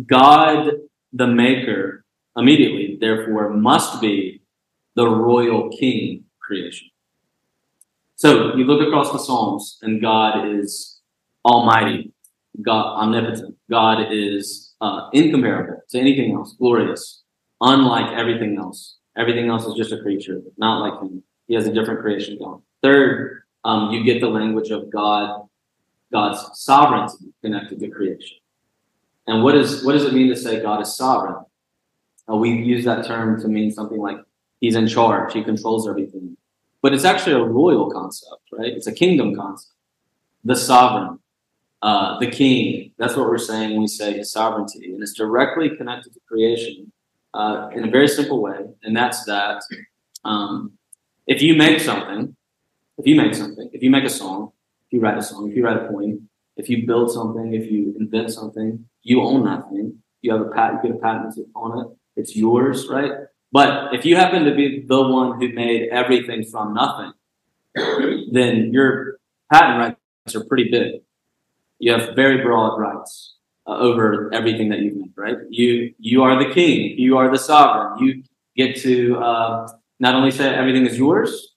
God, 0.07 0.71
the 1.13 1.27
maker, 1.27 2.05
immediately, 2.37 2.97
therefore, 3.01 3.51
must 3.51 4.01
be 4.01 4.41
the 4.97 5.07
royal 5.07 5.69
king 5.69 6.25
creation. 6.41 6.89
So 8.17 8.57
you 8.57 8.65
look 8.65 8.87
across 8.87 9.13
the 9.13 9.19
Psalms, 9.19 9.79
and 9.83 10.01
God 10.01 10.49
is 10.49 11.01
almighty, 11.45 12.13
God 12.63 12.97
omnipotent. 12.97 13.57
God 13.71 14.07
is 14.11 14.75
uh, 14.81 15.11
incomparable 15.13 15.83
to 15.91 15.99
anything 15.99 16.33
else, 16.33 16.55
glorious, 16.59 17.23
unlike 17.61 18.17
everything 18.19 18.57
else. 18.57 18.97
Everything 19.19 19.49
else 19.49 19.67
is 19.67 19.75
just 19.75 19.93
a 19.93 20.01
creature, 20.01 20.41
not 20.57 20.81
like 20.81 21.01
him. 21.03 21.23
He 21.47 21.55
has 21.55 21.67
a 21.67 21.73
different 21.73 22.01
creation 22.01 22.39
going. 22.39 22.63
Third, 22.83 23.44
um, 23.65 23.91
you 23.91 24.05
get 24.05 24.21
the 24.21 24.29
language 24.29 24.71
of 24.71 24.91
God, 24.91 25.49
God's 26.13 26.41
sovereignty 26.55 27.33
connected 27.43 27.81
to 27.81 27.89
creation. 27.89 28.39
And 29.27 29.43
what 29.43 29.55
is 29.55 29.85
what 29.85 29.93
does 29.93 30.05
it 30.05 30.13
mean 30.13 30.29
to 30.29 30.37
say 30.37 30.61
God 30.61 30.83
is 30.83 30.97
sovereign? 30.97 31.45
Uh, 32.31 32.37
we 32.37 32.51
use 32.51 32.85
that 32.85 33.07
term 33.07 33.41
to 33.41 33.49
mean 33.49 33.71
something 33.71 33.99
like 33.99 34.19
He's 34.61 34.77
in 34.77 34.87
charge, 34.87 35.33
He 35.33 35.43
controls 35.43 35.89
everything. 35.89 36.37
But 36.83 36.93
it's 36.93 37.05
actually 37.05 37.37
a 37.37 37.45
royal 37.45 37.91
concept, 37.91 38.43
right? 38.53 38.73
It's 38.73 38.87
a 38.87 38.93
kingdom 38.93 39.35
concept. 39.35 39.73
The 40.45 40.55
sovereign, 40.55 41.19
uh, 41.81 42.19
the 42.19 42.27
king. 42.27 42.93
That's 42.99 43.17
what 43.17 43.27
we're 43.27 43.39
saying 43.39 43.71
when 43.71 43.81
we 43.81 43.87
say 43.87 44.13
his 44.13 44.31
sovereignty. 44.31 44.93
And 44.93 45.03
it's 45.03 45.15
directly 45.15 45.75
connected 45.75 46.13
to 46.13 46.21
creation 46.29 46.93
uh, 47.33 47.71
in 47.75 47.89
a 47.89 47.91
very 47.91 48.09
simple 48.09 48.43
way. 48.43 48.59
And 48.83 48.95
that's 48.95 49.25
that 49.25 49.63
um, 50.27 50.73
if 51.27 51.41
you 51.41 51.57
make 51.57 51.81
something, 51.81 52.37
if 52.99 53.07
you 53.07 53.15
make 53.15 53.35
something, 53.35 53.69
if 53.73 53.83
you 53.83 53.91
make 53.91 54.05
a 54.05 54.11
song, 54.11 54.53
if 54.87 54.93
you 54.93 55.01
write 55.01 55.19
a 55.19 55.23
song, 55.23 55.51
if 55.51 55.57
you 55.57 55.65
write 55.65 55.77
a 55.77 55.89
poem, 55.89 56.29
if 56.57 56.69
you 56.69 56.87
build 56.87 57.11
something, 57.11 57.55
if 57.55 57.71
you 57.71 57.95
invent 57.99 58.31
something, 58.31 58.87
you 59.03 59.21
own 59.23 59.45
that 59.45 59.69
thing. 59.71 59.99
You 60.23 60.33
have 60.33 60.41
a 60.43 60.51
patent, 60.51 60.85
you 60.85 60.91
get 60.91 60.99
a 60.99 61.03
patent 61.03 61.39
on 61.55 61.81
it. 61.81 61.87
It's 62.17 62.37
yours, 62.37 62.87
right? 62.89 63.13
But 63.53 63.95
if 63.95 64.05
you 64.05 64.17
happen 64.17 64.45
to 64.45 64.55
be 64.55 64.85
the 64.87 65.03
one 65.03 65.41
who 65.41 65.53
made 65.53 65.89
everything 65.91 66.45
from 66.45 66.75
nothing, 66.75 67.13
then 68.33 68.73
your 68.73 69.19
patent 69.53 69.79
rights 69.79 70.35
are 70.35 70.45
pretty 70.45 70.71
big. 70.71 71.03
You 71.79 71.93
have 71.93 72.15
very 72.15 72.43
broad 72.43 72.79
rights 72.79 73.37
uh, 73.67 73.77
over 73.77 74.33
everything 74.33 74.69
that 74.71 74.81
you've 74.81 74.97
made, 74.97 75.13
right? 75.17 75.37
You 75.51 75.95
you 75.99 76.23
are 76.23 76.43
the 76.43 76.53
king. 76.53 76.99
You 76.99 77.17
are 77.19 77.31
the 77.31 77.39
sovereign. 77.39 78.05
You 78.05 78.23
get 78.57 78.77
to 78.83 79.17
uh, 79.19 79.69
not 79.99 80.15
only 80.15 80.31
say 80.31 80.55
everything 80.55 80.87
is 80.87 80.97
yours, 80.97 81.54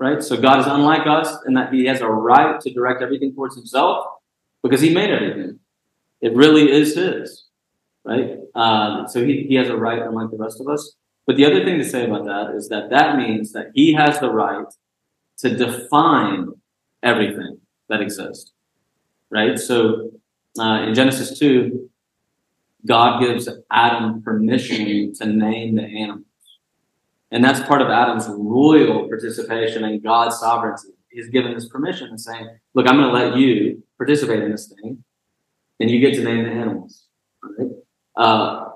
right? 0.00 0.22
So 0.22 0.40
God 0.40 0.58
is 0.60 0.66
unlike 0.66 1.06
us 1.06 1.32
in 1.46 1.54
that 1.54 1.72
He 1.72 1.84
has 1.84 2.00
a 2.00 2.08
right 2.08 2.60
to 2.60 2.72
direct 2.72 3.02
everything 3.02 3.34
towards 3.34 3.54
Himself 3.54 4.06
because 4.62 4.80
He 4.80 4.92
made 4.92 5.10
everything. 5.10 5.60
It 6.20 6.34
really 6.34 6.72
is 6.72 6.96
His, 6.96 7.44
right? 8.04 8.38
Uh, 8.54 9.06
so 9.06 9.24
he, 9.24 9.46
he 9.48 9.54
has 9.54 9.68
a 9.68 9.76
right 9.76 10.00
unlike 10.02 10.30
the 10.30 10.38
rest 10.38 10.60
of 10.60 10.68
us. 10.68 10.96
But 11.26 11.36
the 11.36 11.44
other 11.44 11.64
thing 11.64 11.78
to 11.78 11.84
say 11.84 12.06
about 12.06 12.24
that 12.24 12.54
is 12.56 12.68
that 12.70 12.90
that 12.90 13.16
means 13.16 13.52
that 13.52 13.66
he 13.74 13.92
has 13.92 14.18
the 14.18 14.30
right 14.30 14.66
to 15.38 15.56
define 15.56 16.48
everything 17.02 17.58
that 17.88 18.00
exists, 18.00 18.52
right? 19.30 19.58
So 19.58 20.10
uh, 20.58 20.86
in 20.88 20.94
Genesis 20.94 21.38
2, 21.38 21.88
God 22.86 23.20
gives 23.20 23.48
Adam 23.70 24.22
permission 24.22 25.12
to 25.14 25.26
name 25.26 25.76
the 25.76 25.82
animals. 25.82 26.24
And 27.30 27.44
that's 27.44 27.60
part 27.60 27.80
of 27.80 27.88
Adam's 27.88 28.26
royal 28.28 29.08
participation 29.08 29.84
in 29.84 30.00
God's 30.00 30.38
sovereignty. 30.38 30.88
He's 31.10 31.28
given 31.28 31.54
this 31.54 31.68
permission 31.68 32.08
and 32.08 32.20
saying, 32.20 32.48
look, 32.74 32.88
I'm 32.88 32.96
going 32.96 33.08
to 33.08 33.12
let 33.12 33.36
you 33.36 33.82
participate 33.98 34.42
in 34.42 34.50
this 34.50 34.72
thing, 34.72 35.04
and 35.78 35.90
you 35.90 36.00
get 36.00 36.14
to 36.14 36.24
name 36.24 36.44
the 36.44 36.50
animals. 36.50 37.06
Right? 37.42 37.68
Uh, 38.16 38.68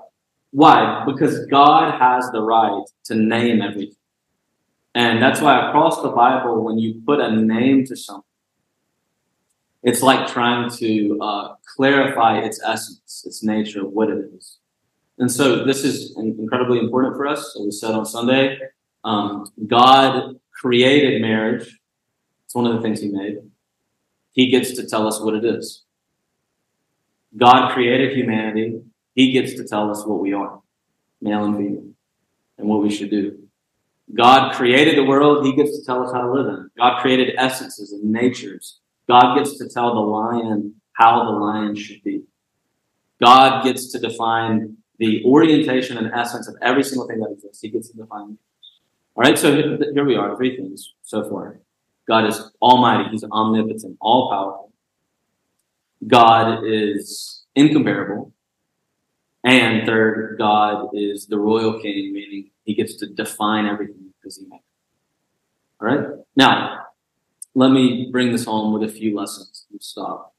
why? 0.51 1.03
Because 1.05 1.45
God 1.47 1.99
has 1.99 2.29
the 2.31 2.41
right 2.41 2.83
to 3.05 3.15
name 3.15 3.61
everything. 3.61 3.95
And 4.93 5.21
that's 5.21 5.41
why 5.41 5.67
across 5.67 6.01
the 6.01 6.09
Bible, 6.09 6.63
when 6.63 6.79
you 6.79 7.01
put 7.05 7.19
a 7.19 7.35
name 7.35 7.85
to 7.87 7.95
something, 7.95 8.23
it's 9.83 10.01
like 10.01 10.27
trying 10.27 10.69
to 10.77 11.19
uh, 11.21 11.55
clarify 11.75 12.39
its 12.39 12.61
essence, 12.63 13.23
its 13.25 13.43
nature, 13.43 13.85
what 13.85 14.09
it 14.09 14.17
is. 14.33 14.57
And 15.17 15.31
so 15.31 15.63
this 15.65 15.83
is 15.83 16.15
incredibly 16.17 16.79
important 16.79 17.15
for 17.15 17.27
us. 17.27 17.53
So 17.53 17.63
we 17.63 17.71
said 17.71 17.91
on 17.91 18.05
Sunday, 18.05 18.57
um, 19.03 19.45
God 19.67 20.35
created 20.53 21.21
marriage. 21.21 21.79
It's 22.45 22.55
one 22.55 22.65
of 22.65 22.73
the 22.73 22.81
things 22.81 23.01
He 23.01 23.09
made. 23.09 23.37
He 24.33 24.49
gets 24.49 24.73
to 24.75 24.85
tell 24.85 25.07
us 25.07 25.19
what 25.21 25.35
it 25.35 25.45
is. 25.45 25.83
God 27.37 27.73
created 27.73 28.15
humanity. 28.17 28.81
He 29.13 29.31
gets 29.31 29.53
to 29.53 29.65
tell 29.65 29.89
us 29.89 30.05
what 30.05 30.19
we 30.19 30.33
are, 30.33 30.59
male 31.21 31.45
and 31.45 31.57
female, 31.57 31.89
and 32.57 32.67
what 32.67 32.81
we 32.81 32.89
should 32.89 33.09
do. 33.09 33.39
God 34.13 34.53
created 34.53 34.97
the 34.97 35.03
world. 35.03 35.45
He 35.45 35.55
gets 35.55 35.77
to 35.77 35.85
tell 35.85 36.05
us 36.05 36.13
how 36.13 36.21
to 36.21 36.31
live 36.31 36.47
in 36.47 36.65
it. 36.65 36.71
God 36.77 37.01
created 37.01 37.35
essences 37.37 37.91
and 37.91 38.11
natures. 38.11 38.79
God 39.07 39.35
gets 39.37 39.57
to 39.57 39.69
tell 39.69 39.93
the 39.93 40.01
lion 40.01 40.75
how 40.93 41.23
the 41.23 41.31
lion 41.31 41.75
should 41.75 42.03
be. 42.03 42.23
God 43.21 43.63
gets 43.63 43.91
to 43.93 43.99
define 43.99 44.77
the 44.99 45.23
orientation 45.25 45.97
and 45.97 46.11
essence 46.13 46.47
of 46.47 46.55
every 46.61 46.83
single 46.83 47.07
thing 47.07 47.19
that 47.19 47.31
exists. 47.31 47.61
He 47.61 47.69
gets 47.69 47.89
to 47.89 47.97
define. 47.97 48.37
All 49.15 49.23
right, 49.23 49.37
so 49.37 49.53
here 49.55 50.05
we 50.05 50.15
are, 50.15 50.35
three 50.35 50.55
things 50.57 50.93
so 51.01 51.29
far. 51.29 51.59
God 52.07 52.27
is 52.27 52.51
almighty. 52.61 53.09
He's 53.11 53.23
omnipotent, 53.23 53.97
all 54.01 54.29
powerful. 54.29 54.71
God 56.05 56.63
is 56.65 57.45
incomparable. 57.55 58.33
And 59.43 59.85
third, 59.85 60.37
God 60.37 60.89
is 60.93 61.27
the 61.27 61.39
royal 61.39 61.79
king, 61.79 62.11
meaning 62.13 62.49
he 62.63 62.73
gets 62.73 62.95
to 62.97 63.07
define 63.07 63.67
everything 63.67 64.11
because 64.19 64.37
he 64.37 64.47
made 64.47 64.57
it. 64.57 64.61
All 65.79 65.87
right? 65.87 66.07
Now, 66.35 66.85
let 67.53 67.69
me 67.71 68.09
bring 68.11 68.31
this 68.31 68.45
home 68.45 68.73
with 68.73 68.89
a 68.89 68.91
few 68.91 69.15
lessons 69.15 69.65
and 69.71 69.81
stop. 69.81 70.33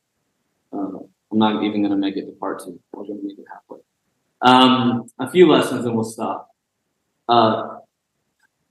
Uh, 0.73 0.99
I'm 1.31 1.39
not 1.39 1.63
even 1.63 1.83
going 1.83 1.93
to 1.93 1.97
make 1.97 2.17
it 2.17 2.27
to 2.27 2.33
part 2.33 2.65
two. 2.65 2.81
We're 2.93 3.05
going 3.05 3.21
to 3.21 3.27
make 3.27 3.39
it 3.39 3.45
halfway. 3.53 3.79
Um, 4.43 5.11
a 5.19 5.31
few 5.31 5.51
lessons 5.51 5.85
and 5.85 5.95
we'll 5.95 6.05
stop. 6.05 6.51
Uh, 7.29 7.79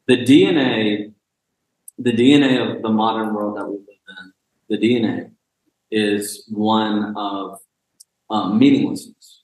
the 0.07 0.17
DNA, 0.17 1.13
the 1.97 2.11
DNA 2.11 2.75
of 2.75 2.81
the 2.81 2.89
modern 2.89 3.33
world 3.33 3.57
that 3.57 3.65
we 3.65 3.77
live 3.77 3.87
in, 4.19 4.33
the 4.69 4.77
DNA 4.77 5.31
is 5.91 6.45
one 6.49 7.15
of 7.17 7.59
um, 8.29 8.59
meaninglessness. 8.59 9.43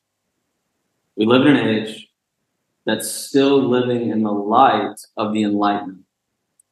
We 1.15 1.25
live 1.25 1.45
in 1.45 1.55
an 1.55 1.67
age 1.67 2.09
that's 2.85 3.09
still 3.09 3.67
living 3.67 4.09
in 4.09 4.23
the 4.23 4.31
light 4.31 4.95
of 5.17 5.33
the 5.33 5.43
Enlightenment. 5.43 6.03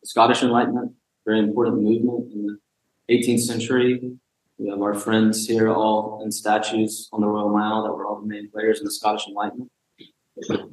The 0.01 0.07
Scottish 0.07 0.41
Enlightenment, 0.43 0.93
very 1.25 1.39
important 1.39 1.81
movement 1.81 2.33
in 2.33 2.45
the 2.47 3.15
18th 3.15 3.41
century. 3.41 4.17
We 4.59 4.67
have 4.67 4.81
our 4.81 4.93
friends 4.93 5.47
here 5.47 5.69
all 5.69 6.21
in 6.21 6.33
statues 6.33 7.07
on 7.13 7.21
the 7.21 7.27
Royal 7.27 7.49
Mile 7.49 7.83
that 7.83 7.93
were 7.93 8.05
all 8.05 8.19
the 8.19 8.27
main 8.27 8.51
players 8.51 8.79
in 8.79 8.85
the 8.85 8.91
Scottish 8.91 9.25
Enlightenment. 9.25 9.71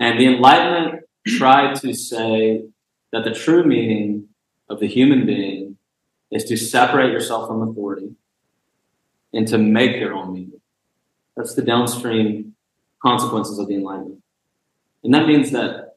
And 0.01 0.19
the 0.19 0.27
Enlightenment 0.27 1.05
tried 1.25 1.77
to 1.77 1.95
say 1.95 2.65
that 3.13 3.23
the 3.23 3.31
true 3.31 3.63
meaning 3.63 4.29
of 4.69 4.81
the 4.81 4.89
human 4.89 5.25
being 5.25 5.79
is 6.33 6.43
to 6.45 6.57
separate 6.57 7.13
yourself 7.13 7.47
from 7.47 7.63
authority 7.63 8.17
and 9.33 9.47
to 9.47 9.57
make 9.57 9.97
your 9.97 10.15
own 10.15 10.33
meaning. 10.33 10.61
That's 11.37 11.55
the 11.55 11.63
downstream 11.63 12.57
consequences 13.01 13.61
of 13.61 13.69
the 13.69 13.77
Enlightenment. 13.77 14.21
And 15.05 15.15
that 15.15 15.29
means 15.29 15.53
that 15.53 15.97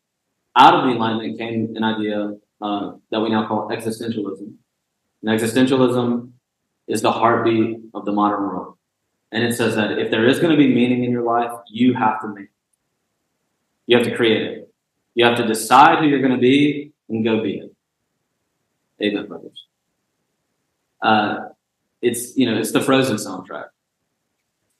out 0.55 0.75
of 0.75 0.83
the 0.83 0.91
Enlightenment 0.91 1.39
came 1.39 1.75
an 1.75 1.83
idea 1.83 2.35
uh, 2.61 2.91
that 3.09 3.19
we 3.19 3.29
now 3.29 3.47
call 3.47 3.69
existentialism. 3.69 4.53
And 5.23 5.39
existentialism 5.39 6.33
is 6.89 7.01
the 7.01 7.11
heartbeat 7.11 7.79
of 7.93 8.03
the 8.03 8.11
modern 8.11 8.41
world. 8.41 8.75
And 9.31 9.43
it 9.43 9.55
says 9.55 9.75
that 9.75 9.97
if 9.97 10.09
there 10.09 10.27
is 10.27 10.39
going 10.39 10.51
to 10.51 10.57
be 10.57 10.73
meaning 10.73 11.03
in 11.03 11.11
your 11.11 11.23
life, 11.23 11.51
you 11.69 11.93
have 11.93 12.19
to 12.21 12.27
make 12.27 12.45
it. 12.45 12.49
You 13.85 13.97
have 13.97 14.05
to 14.05 14.15
create 14.15 14.41
it. 14.41 14.73
You 15.13 15.25
have 15.25 15.37
to 15.37 15.45
decide 15.45 15.99
who 15.99 16.07
you're 16.07 16.21
going 16.21 16.33
to 16.33 16.39
be 16.39 16.91
and 17.07 17.23
go 17.23 17.41
be 17.41 17.59
it. 17.59 17.75
Amen, 19.01 19.27
brothers. 19.27 19.65
Uh, 21.01 21.49
it's 22.01 22.35
you 22.35 22.45
know 22.45 22.57
it's 22.57 22.71
the 22.71 22.81
Frozen 22.81 23.17
soundtrack. 23.17 23.67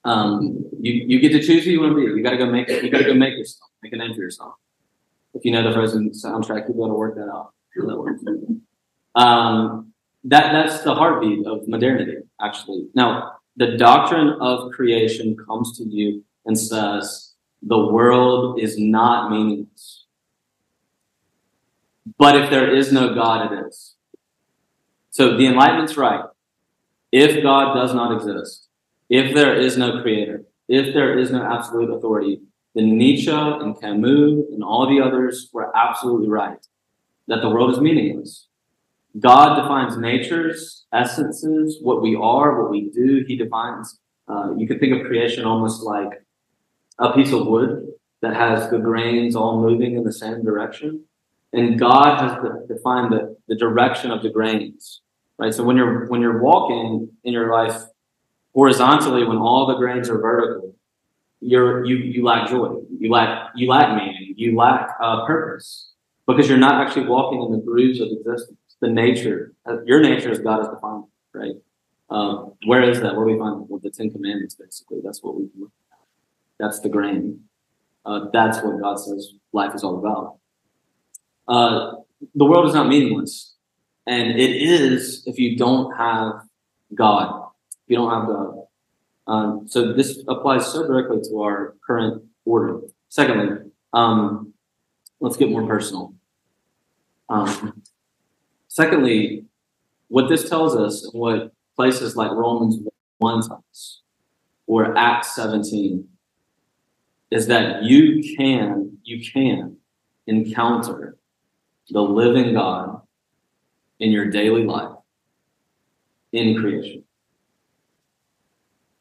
Um, 0.04 0.66
you 0.80 0.94
you 1.08 1.20
get 1.20 1.32
to 1.34 1.42
choose 1.42 1.64
who 1.64 1.72
you 1.72 1.82
want 1.82 1.92
to 1.92 1.96
be. 1.96 2.02
You 2.04 2.24
got 2.24 2.32
to 2.32 2.38
go 2.38 2.46
make 2.46 2.70
it. 2.70 2.84
You 2.84 2.90
got 2.90 3.00
to 3.00 3.06
go 3.06 3.14
make 3.14 3.38
yourself, 3.38 3.70
make 3.82 3.94
a 3.94 3.98
name 3.98 4.14
for 4.14 4.22
yourself. 4.22 4.56
If 5.34 5.46
you 5.46 5.52
know 5.52 5.64
the 5.64 5.74
Frozen 5.74 6.12
soundtrack, 6.12 6.68
you 6.68 6.74
got 6.74 6.88
to 6.88 6.94
work 6.94 7.16
that 7.16 7.30
out. 7.30 7.54
Um, 9.16 9.94
that 10.26 10.52
that's 10.52 10.82
the 10.84 10.94
heartbeat 10.94 11.46
of 11.46 11.68
modernity, 11.68 12.18
actually. 12.42 12.88
Now, 12.94 13.34
the 13.56 13.78
doctrine 13.78 14.38
of 14.42 14.72
creation 14.72 15.36
comes 15.48 15.78
to 15.78 15.84
you 15.84 16.24
and 16.46 16.58
says 16.58 17.34
the 17.62 17.78
world 17.78 18.60
is 18.60 18.78
not 18.78 19.32
meaningless. 19.32 20.06
But 22.18 22.36
if 22.36 22.50
there 22.50 22.74
is 22.74 22.92
no 22.92 23.14
God, 23.14 23.52
it 23.52 23.68
is. 23.68 23.96
So 25.12 25.38
the 25.38 25.48
Enlightenment's 25.48 25.98
right. 25.98 26.24
If 27.12 27.42
God 27.44 27.74
does 27.74 27.94
not 27.94 28.16
exist, 28.16 28.68
if 29.10 29.34
there 29.34 29.56
is 29.56 29.78
no 29.78 30.02
creator, 30.02 30.44
if 30.68 30.94
there 30.94 31.18
is 31.18 31.32
no 31.32 31.42
absolute 31.42 31.90
authority, 31.90 32.42
then 32.76 32.98
Nietzsche 32.98 33.32
and 33.32 33.80
Camus 33.80 34.46
and 34.52 34.64
all 34.64 34.88
the 34.88 35.02
others 35.02 35.50
were 35.52 35.76
absolutely 35.76 36.30
right 36.30 36.64
that 37.28 37.42
the 37.42 37.50
world 37.50 37.72
is 37.72 37.80
meaningless. 37.80 38.49
God 39.18 39.62
defines 39.62 39.98
natures, 39.98 40.86
essences, 40.94 41.80
what 41.82 42.02
we 42.02 42.16
are, 42.16 42.62
what 42.62 42.70
we 42.70 42.90
do. 42.92 43.24
He 43.28 43.36
defines, 43.36 44.00
uh, 44.28 44.56
you 44.56 44.68
can 44.68 44.80
think 44.80 44.94
of 44.94 45.08
creation 45.08 45.46
almost 45.46 45.82
like 45.82 46.10
a 47.00 47.14
piece 47.14 47.32
of 47.32 47.48
wood 47.48 47.88
that 48.22 48.36
has 48.36 48.70
the 48.70 48.78
grains 48.78 49.36
all 49.36 49.62
moving 49.62 49.96
in 49.96 50.04
the 50.04 50.14
same 50.14 50.44
direction. 50.44 51.04
And 51.54 51.80
God 51.80 52.22
has 52.22 52.68
defined 52.68 53.12
the, 53.12 53.36
the 53.48 53.56
direction 53.56 54.12
of 54.12 54.22
the 54.22 54.30
grains, 54.30 55.02
right? 55.40 55.54
So 55.54 55.64
when 55.64 55.78
you're, 55.78 56.06
when 56.08 56.22
you're 56.22 56.42
walking 56.42 57.10
in 57.24 57.34
your 57.34 57.52
life 57.52 57.82
horizontally, 58.54 59.24
when 59.24 59.38
all 59.38 59.66
the 59.66 59.76
grains 59.76 60.10
are 60.10 60.20
vertical, 60.20 60.76
you're, 61.42 61.84
you, 61.86 61.96
you 61.96 62.24
lack 62.24 62.50
joy. 62.50 62.76
You 62.96 63.10
lack, 63.10 63.52
you 63.56 63.68
lack 63.68 63.96
meaning. 63.96 64.36
You 64.38 64.56
lack 64.56 64.90
uh, 65.02 65.26
purpose 65.26 65.94
because 66.28 66.48
you're 66.48 66.60
not 66.60 66.86
actually 66.86 67.08
walking 67.08 67.42
in 67.42 67.52
the 67.52 67.66
grooves 67.66 68.00
of 68.00 68.10
existence 68.12 68.59
the 68.82 68.90
nature, 68.90 69.54
uh, 69.66 69.82
your 69.84 70.02
nature 70.02 70.32
as 70.32 70.40
God 70.40 70.62
is 70.62 70.68
defined, 70.70 71.06
right? 71.34 71.56
Um, 72.10 72.54
where 72.66 72.82
is 72.84 73.02
that? 73.02 73.16
Where 73.16 73.26
do 73.26 73.34
we 73.34 73.40
find 73.40 73.68
well, 73.70 73.80
the 73.80 73.92
Ten 73.92 74.10
Commandments, 74.10 74.56
basically. 74.56 75.00
That's 75.04 75.22
what 75.22 75.36
we 75.36 75.50
look 75.58 75.72
at. 75.92 75.98
That's 76.60 76.80
the 76.80 76.90
grain. 76.90 77.42
Uh, 78.06 78.26
that's 78.34 78.64
what 78.64 78.82
God 78.82 78.96
says 78.96 79.34
life 79.54 79.76
is 79.76 79.84
all 79.84 80.00
about. 80.00 80.38
Uh, 81.48 82.02
the 82.36 82.46
world 82.46 82.68
is 82.68 82.74
not 82.74 82.88
meaningless. 82.88 83.56
And 84.08 84.40
it 84.40 84.56
is 84.56 85.24
if 85.28 85.38
you 85.38 85.56
don't 85.56 85.96
have 85.96 86.42
God. 86.96 87.50
If 87.72 87.92
you 87.92 87.98
don't 87.98 88.12
have 88.12 88.28
God. 88.28 88.56
Um, 89.28 89.68
so 89.68 89.94
this 89.94 90.24
applies 90.28 90.66
so 90.72 90.88
directly 90.88 91.22
to 91.30 91.42
our 91.42 91.76
current 91.86 92.24
order. 92.46 92.82
Secondly, 93.10 93.72
um, 93.94 94.54
let's 95.20 95.38
get 95.38 95.52
more 95.52 95.68
personal. 95.68 96.16
Um, 97.30 97.84
Secondly, 98.80 99.44
what 100.08 100.30
this 100.30 100.50
tells 100.50 100.74
us, 100.74 101.04
and 101.04 101.20
what 101.20 101.52
places 101.76 102.16
like 102.16 102.32
Romans 102.32 102.78
1 103.18 103.42
tells 103.42 103.52
us, 103.70 104.02
or 104.68 104.98
Acts 104.98 105.36
17, 105.36 106.08
is 107.30 107.48
that 107.48 107.84
you 107.84 108.24
can, 108.38 108.98
you 109.04 109.22
can 109.34 109.76
encounter 110.28 111.18
the 111.90 112.00
living 112.00 112.54
God 112.54 113.02
in 114.00 114.12
your 114.12 114.28
daily 114.30 114.64
life 114.64 114.96
in 116.32 116.58
creation. 116.62 117.04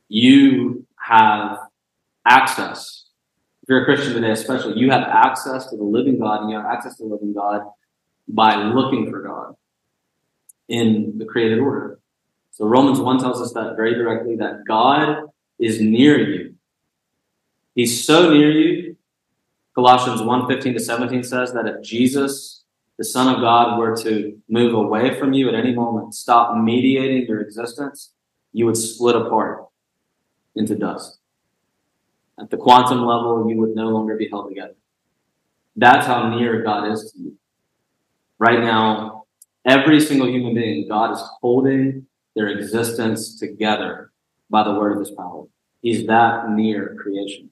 You 0.09 0.89
have 0.97 1.57
access. 2.27 3.05
If 3.63 3.69
you're 3.69 3.83
a 3.83 3.85
Christian 3.85 4.15
today, 4.15 4.33
especially, 4.33 4.77
you 4.77 4.91
have 4.91 5.05
access 5.05 5.71
to 5.71 5.77
the 5.77 5.85
living 5.85 6.19
God, 6.19 6.41
and 6.41 6.51
you 6.51 6.57
have 6.57 6.67
access 6.67 6.97
to 6.97 7.05
the 7.05 7.11
living 7.11 7.33
God 7.33 7.63
by 8.27 8.57
looking 8.57 9.09
for 9.09 9.23
God 9.23 9.55
in 10.69 11.19
the 11.19 11.25
created 11.25 11.59
order. 11.59 11.99
So 12.53 12.67
Romans 12.67 13.01
1 13.01 13.21
tells 13.21 13.41
us 13.41 13.53
that 13.53 13.77
very 13.77 13.95
directly 13.95 14.37
that 14.37 14.65
God 14.67 15.25
is 15.59 15.81
near 15.81 16.19
you. 16.19 16.55
He's 17.75 18.05
so 18.05 18.33
near 18.33 18.51
you. 18.51 18.97
Colossians 19.75 20.21
1 20.21 20.49
15 20.49 20.75
to 20.75 20.81
17 20.81 21.23
says 21.23 21.53
that 21.53 21.67
if 21.67 21.83
Jesus, 21.83 22.65
the 22.97 23.05
Son 23.05 23.33
of 23.33 23.41
God, 23.41 23.79
were 23.79 23.97
to 23.99 24.37
move 24.49 24.75
away 24.75 25.17
from 25.19 25.33
you 25.33 25.49
at 25.49 25.55
any 25.55 25.73
moment, 25.73 26.15
stop 26.15 26.57
mediating 26.57 27.27
your 27.29 27.41
existence, 27.41 28.13
you 28.53 28.67
would 28.67 28.77
split 28.77 29.15
apart 29.15 29.67
into 30.57 30.75
dust. 30.75 31.21
At 32.41 32.51
the 32.51 32.57
quantum 32.57 33.05
level, 33.05 33.49
you 33.49 33.57
would 33.59 33.75
no 33.75 33.89
longer 33.89 34.17
be 34.17 34.29
held 34.29 34.49
together. 34.49 34.75
That's 35.77 36.07
how 36.07 36.29
near 36.29 36.63
God 36.63 36.91
is 36.91 37.13
to 37.13 37.19
you. 37.21 37.37
Right 38.39 38.61
now, 38.61 39.18
every 39.69 40.01
single 40.01 40.29
human 40.29 40.55
being, 40.55 40.89
God 40.89 41.13
is 41.13 41.23
holding 41.41 42.07
their 42.35 42.49
existence 42.49 43.39
together 43.39 44.11
by 44.51 44.65
the 44.65 44.75
word 44.75 44.93
of 44.93 45.01
his 45.01 45.11
power. 45.11 45.45
He's 45.83 46.07
that 46.07 46.51
near 46.51 46.97
creation. 47.01 47.51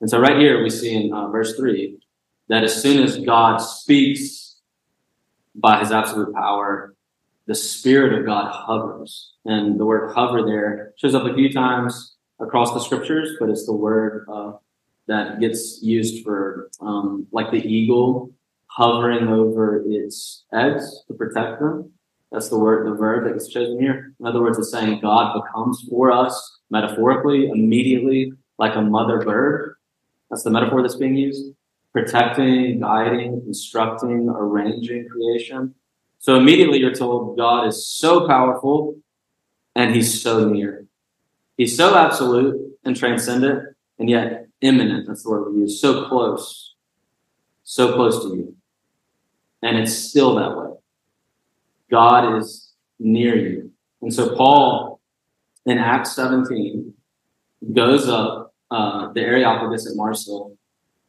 And 0.00 0.08
so, 0.08 0.18
right 0.18 0.38
here, 0.38 0.62
we 0.62 0.70
see 0.70 0.94
in 0.94 1.12
uh, 1.12 1.28
verse 1.28 1.56
3 1.56 1.98
that 2.48 2.64
as 2.64 2.80
soon 2.80 3.02
as 3.02 3.18
God 3.18 3.58
speaks 3.58 4.56
by 5.54 5.80
his 5.80 5.92
absolute 5.92 6.34
power, 6.34 6.94
the 7.46 7.54
Spirit 7.54 8.18
of 8.18 8.24
God 8.24 8.50
hovers. 8.50 9.34
And 9.44 9.78
the 9.78 9.84
word 9.84 10.12
hover 10.14 10.42
there 10.44 10.92
shows 10.96 11.14
up 11.14 11.24
a 11.24 11.34
few 11.34 11.52
times 11.52 12.16
across 12.40 12.72
the 12.72 12.80
scriptures, 12.80 13.36
but 13.38 13.50
it's 13.50 13.66
the 13.66 13.72
word 13.72 14.26
uh, 14.32 14.52
that 15.06 15.40
gets 15.40 15.82
used 15.82 16.24
for, 16.24 16.70
um, 16.80 17.26
like 17.32 17.50
the 17.50 17.64
eagle 17.64 18.30
hovering 18.76 19.28
over 19.28 19.82
its 19.86 20.44
eggs 20.52 21.02
to 21.06 21.14
protect 21.14 21.60
them. 21.60 21.92
That's 22.30 22.48
the 22.48 22.58
word, 22.58 22.86
the 22.86 22.94
verb 22.94 23.24
that 23.24 23.34
gets 23.34 23.48
chosen 23.48 23.78
here. 23.78 24.14
In 24.18 24.26
other 24.26 24.40
words, 24.40 24.58
it's 24.58 24.70
saying 24.70 25.00
God 25.00 25.34
becomes 25.34 25.84
for 25.90 26.10
us 26.10 26.60
metaphorically, 26.70 27.48
immediately, 27.48 28.32
like 28.58 28.74
a 28.74 28.80
mother 28.80 29.20
bird. 29.20 29.76
That's 30.30 30.42
the 30.42 30.50
metaphor 30.50 30.80
that's 30.80 30.96
being 30.96 31.14
used. 31.14 31.52
Protecting, 31.92 32.80
guiding, 32.80 33.42
instructing, 33.46 34.30
arranging 34.30 35.06
creation. 35.10 35.74
So 36.18 36.36
immediately 36.36 36.78
you're 36.78 36.94
told 36.94 37.36
God 37.36 37.66
is 37.66 37.86
so 37.86 38.26
powerful 38.26 38.96
and 39.74 39.94
he's 39.94 40.22
so 40.22 40.48
near. 40.48 40.86
He's 41.58 41.76
so 41.76 41.94
absolute 41.94 42.78
and 42.84 42.96
transcendent 42.96 43.76
and 43.98 44.08
yet 44.08 44.46
immanent. 44.62 45.06
That's 45.06 45.24
the 45.24 45.30
word 45.30 45.52
we 45.52 45.60
use. 45.60 45.78
So 45.78 46.08
close. 46.08 46.74
So 47.64 47.94
close 47.94 48.22
to 48.22 48.28
you. 48.34 48.56
And 49.62 49.78
it's 49.78 49.96
still 49.96 50.34
that 50.36 50.56
way. 50.56 50.74
God 51.90 52.38
is 52.38 52.72
near 52.98 53.36
you. 53.36 53.70
And 54.00 54.12
so 54.12 54.34
Paul 54.34 55.00
in 55.66 55.78
Acts 55.78 56.16
17 56.16 56.92
goes 57.72 58.08
up 58.08 58.54
uh, 58.70 59.12
the 59.12 59.20
Areopagus 59.20 59.88
at 59.88 59.96
Mars 59.96 60.26
Hill 60.26 60.56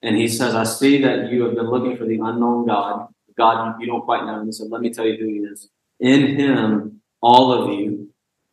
and 0.04 0.18
he 0.18 0.28
says, 0.28 0.54
I 0.54 0.66
see 0.66 1.02
that 1.02 1.32
you 1.32 1.44
have 1.44 1.56
been 1.56 1.70
looking 1.70 1.98
for 1.98 2.04
the 2.04 2.20
unknown 2.22 2.68
God, 2.68 3.08
God 3.38 3.80
you 3.80 3.88
don't 3.88 4.04
quite 4.04 4.26
know. 4.26 4.39
And 4.39 4.46
he 4.46 4.52
said, 4.52 4.68
Let 4.70 4.82
me 4.82 4.94
tell 4.94 5.06
you 5.06 5.18
who 5.18 5.28
he 5.28 5.39
is. 5.39 5.70
In 6.00 6.36
him, 6.36 7.02
all 7.22 7.54
of 7.54 7.80
you, 7.80 8.10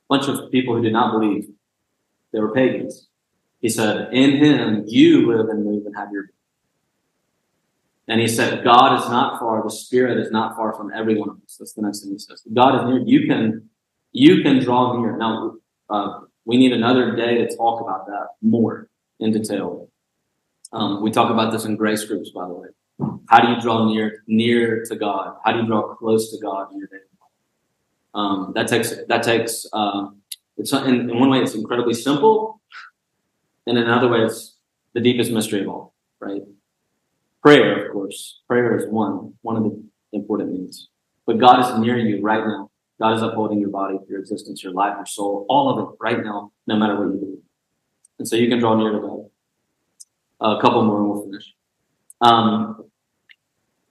a 0.09 0.17
bunch 0.17 0.29
of 0.29 0.51
people 0.53 0.77
who 0.77 0.83
did 0.83 0.93
not 0.93 1.13
believe, 1.13 1.49
they 2.33 2.39
were 2.39 2.55
pagans. 2.55 3.09
He 3.61 3.69
said, 3.69 4.15
In 4.15 4.37
him, 4.37 4.85
you 4.87 5.27
live 5.27 5.49
and 5.49 5.65
move 5.65 5.87
and 5.87 5.97
have 5.97 6.13
your 6.13 6.31
and 8.09 8.21
he 8.21 8.27
said, 8.29 8.65
God 8.65 8.99
is 8.99 9.09
not 9.09 9.39
far, 9.39 9.63
the 9.63 9.71
Spirit 9.71 10.19
is 10.19 10.31
not 10.31 10.57
far 10.57 10.75
from 10.75 10.93
every 10.93 11.17
one 11.17 11.29
of 11.29 11.37
us. 11.37 11.57
That's 11.59 11.75
the 11.75 11.83
next 11.83 12.03
thing 12.03 12.13
he 12.13 12.19
says. 12.19 12.43
God 12.53 12.81
is 12.81 12.89
near. 12.89 13.03
You 13.07 13.29
can, 13.29 13.69
you 14.13 14.43
can 14.43 14.59
draw 14.59 14.99
near. 14.99 15.17
Now, 15.17 15.55
uh, 15.89 16.21
we 16.45 16.57
need 16.57 16.73
another 16.73 17.15
day 17.15 17.37
to 17.39 17.57
talk 17.57 17.81
about 17.81 18.07
that 18.07 18.29
more 18.43 18.89
in 19.21 19.33
detail. 19.33 19.89
Um, 20.73 21.03
we 21.03 21.11
talk 21.11 21.31
about 21.31 21.53
this 21.53 21.65
in 21.65 21.77
grace 21.77 22.05
groups, 22.05 22.31
by 22.31 22.47
the 22.47 22.55
way. 22.55 22.69
How 23.29 23.41
do 23.41 23.53
you 23.53 23.61
draw 23.61 23.87
near 23.89 24.23
near 24.27 24.85
to 24.85 24.97
God? 24.97 25.37
How 25.45 25.53
do 25.53 25.61
you 25.61 25.67
draw 25.67 25.95
close 25.95 26.31
to 26.33 26.41
God 26.41 26.73
in 26.73 26.79
your 26.79 26.89
life? 26.93 27.01
Um, 28.13 28.53
that 28.55 28.69
takes 28.69 28.95
that 29.09 29.23
takes 29.23 29.67
uh, 29.73 30.09
it's 30.57 30.73
in, 30.73 31.09
in 31.09 31.19
one 31.19 31.31
way 31.31 31.39
it's 31.39 31.55
incredibly 31.55 31.95
simple, 31.95 32.61
and 33.67 33.79
in 33.79 33.85
another 33.85 34.09
way 34.09 34.21
it's 34.21 34.57
the 34.93 35.01
deepest 35.01 35.31
mystery 35.31 35.63
of 35.63 35.69
all. 35.69 35.95
Right? 36.21 36.43
Prayer, 37.43 37.87
of 37.87 37.93
course. 37.93 38.41
Prayer 38.47 38.77
is 38.77 38.87
one, 38.89 39.35
one 39.43 39.57
of 39.57 39.65
the 39.65 39.83
important 40.13 40.53
needs. 40.53 40.89
But 41.27 41.39
God 41.39 41.61
is 41.61 41.81
near 41.81 41.99
you 41.99 42.21
right 42.21 42.45
now. 42.45 42.71
God 43.01 43.17
is 43.17 43.23
upholding 43.23 43.61
your 43.61 43.71
body, 43.71 43.99
your 44.09 44.21
existence, 44.21 44.63
your 44.63 44.73
life, 44.73 44.95
your 44.97 45.07
soul, 45.07 45.47
all 45.49 45.71
of 45.71 45.89
it 45.89 45.97
right 46.01 46.23
now, 46.23 46.53
no 46.67 46.77
matter 46.77 46.97
what 46.97 47.15
you 47.15 47.21
do. 47.21 47.43
And 48.19 48.29
so 48.29 48.37
you 48.37 48.49
can 48.49 48.59
draw 48.59 48.77
near 48.77 48.93
to 48.93 49.01
God. 49.01 49.31
A 50.41 50.61
couple 50.61 50.85
more 50.85 51.01
and 51.01 51.11
we'll 51.11 51.25
finish. 51.25 51.55
Um, 52.21 52.85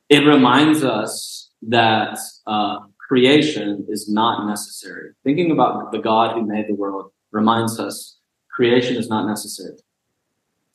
it 0.09 0.19
reminds 0.19 0.83
us 0.83 1.49
that 1.63 2.19
uh, 2.45 2.79
creation 3.07 3.85
is 3.89 4.09
not 4.09 4.47
necessary. 4.47 5.11
Thinking 5.23 5.51
about 5.51 5.91
the 5.91 5.99
God 5.99 6.35
who 6.35 6.45
made 6.45 6.67
the 6.67 6.75
world 6.75 7.11
reminds 7.31 7.79
us 7.79 8.17
creation 8.51 8.95
is 8.95 9.09
not 9.09 9.27
necessary. 9.27 9.77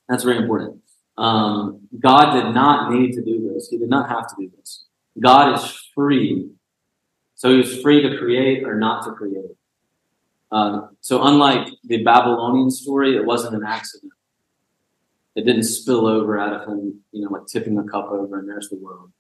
That's 0.09 0.25
very 0.25 0.39
important. 0.39 0.81
Um, 1.17 1.89
God 1.99 2.33
did 2.33 2.55
not 2.55 2.93
need 2.93 3.13
to 3.13 3.23
do 3.23 3.53
this. 3.53 3.69
He 3.69 3.79
did 3.79 3.89
not 3.89 4.09
have 4.09 4.27
to 4.29 4.35
do 4.39 4.51
this. 4.57 4.85
God 5.21 5.55
is 5.55 5.91
free 5.95 6.51
so 7.35 7.51
he 7.51 7.59
was 7.59 7.83
free 7.83 8.03
to 8.03 8.17
create 8.17 8.65
or 8.65 8.77
not 8.77 9.05
to 9.05 9.13
create. 9.13 9.57
Uh, 10.51 10.89
so 11.01 11.25
unlike 11.25 11.69
the 11.85 12.03
Babylonian 12.03 12.71
story, 12.71 13.17
it 13.17 13.25
wasn't 13.25 13.57
an 13.57 13.65
accident. 13.65 14.13
It 15.35 15.45
didn't 15.45 15.65
spill 15.65 16.07
over 16.07 16.39
out 16.39 16.53
of 16.55 16.69
him, 16.69 17.01
you 17.11 17.23
know, 17.23 17.31
like 17.31 17.47
tipping 17.47 17.77
a 17.79 17.85
cup 17.85 18.07
over 18.07 18.39
and 18.39 18.49
there's 18.49 18.69
the 18.69 18.77
world. 18.77 19.11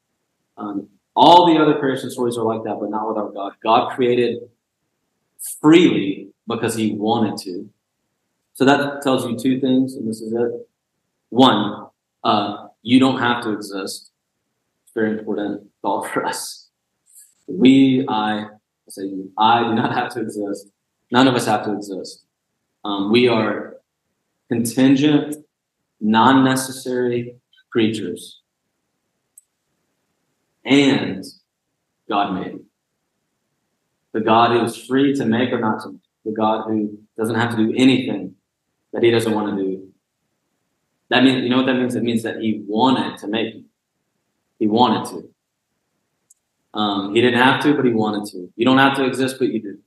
Um, 0.57 0.89
all 1.17 1.53
the 1.53 1.61
other 1.61 1.79
creation 1.79 2.11
stories 2.11 2.39
are 2.39 2.45
like 2.45 2.63
that, 2.65 2.79
but 2.81 2.91
not 2.91 3.09
with 3.09 3.19
our 3.19 3.31
God. 3.31 3.55
God 3.63 3.95
created 3.95 4.39
freely 5.61 6.29
because 6.47 6.77
he 6.77 6.93
wanted 6.93 7.37
to. 7.45 7.69
So 8.55 8.65
that 8.65 9.03
tells 9.03 9.27
you 9.27 9.37
two 9.37 9.61
things, 9.61 9.97
and 9.97 10.09
this 10.09 10.21
is 10.21 10.33
it. 10.33 10.69
One, 11.31 11.89
uh, 12.23 12.69
you 12.83 13.01
don't 13.01 13.19
have 13.19 13.43
to 13.45 13.53
exist. 13.53 14.11
It's 14.85 14.95
very 14.95 15.19
important 15.19 15.69
thought 15.83 16.11
for 16.13 16.25
us. 16.25 16.69
We, 17.47 18.07
I, 18.09 18.47
say 18.89 19.11
I 19.39 19.63
do 19.63 19.75
not 19.75 19.93
have 19.93 20.13
to 20.15 20.21
exist. 20.21 20.69
None 21.11 21.29
of 21.29 21.35
us 21.35 21.47
have 21.47 21.65
to 21.65 21.73
exist. 21.75 22.25
Um, 22.85 23.11
we 23.11 23.29
are 23.29 23.77
contingent, 24.49 25.37
non 26.01 26.45
necessary 26.45 27.37
creatures. 27.71 28.41
And 30.65 31.25
God 32.09 32.35
made. 32.35 32.61
The 34.13 34.21
God 34.21 34.53
who 34.53 34.65
is 34.65 34.77
free 34.77 35.15
to 35.15 35.25
make 35.25 35.53
or 35.53 35.61
not 35.61 35.83
to 35.83 35.93
make. 35.93 36.01
The 36.25 36.33
God 36.33 36.65
who 36.67 36.99
doesn't 37.19 37.35
have 37.35 37.51
to 37.51 37.57
do 37.57 37.75
anything 37.77 38.35
that 38.93 39.03
he 39.03 39.11
doesn't 39.11 39.35
want 39.35 39.57
to 39.57 39.63
do. 39.63 39.64
That 41.11 41.23
means, 41.23 41.43
you 41.43 41.51
know 41.51 41.59
what 41.59 41.67
that 41.67 41.75
means? 41.75 41.95
It 41.95 42.03
means 42.03 42.23
that 42.23 42.39
he 42.41 42.63
wanted 42.67 43.19
to 43.19 43.29
make 43.29 43.55
you. 43.55 43.65
He 44.59 44.67
wanted 44.67 45.11
to. 45.11 46.79
Um, 46.79 47.15
he 47.15 47.21
didn't 47.21 47.41
have 47.41 47.63
to, 47.63 47.75
but 47.75 47.85
he 47.85 47.93
wanted 47.93 48.31
to. 48.33 48.53
You 48.57 48.65
don't 48.65 48.79
have 48.79 48.97
to 48.97 49.05
exist, 49.05 49.37
but 49.39 49.49
you 49.49 49.63
do. 49.63 49.79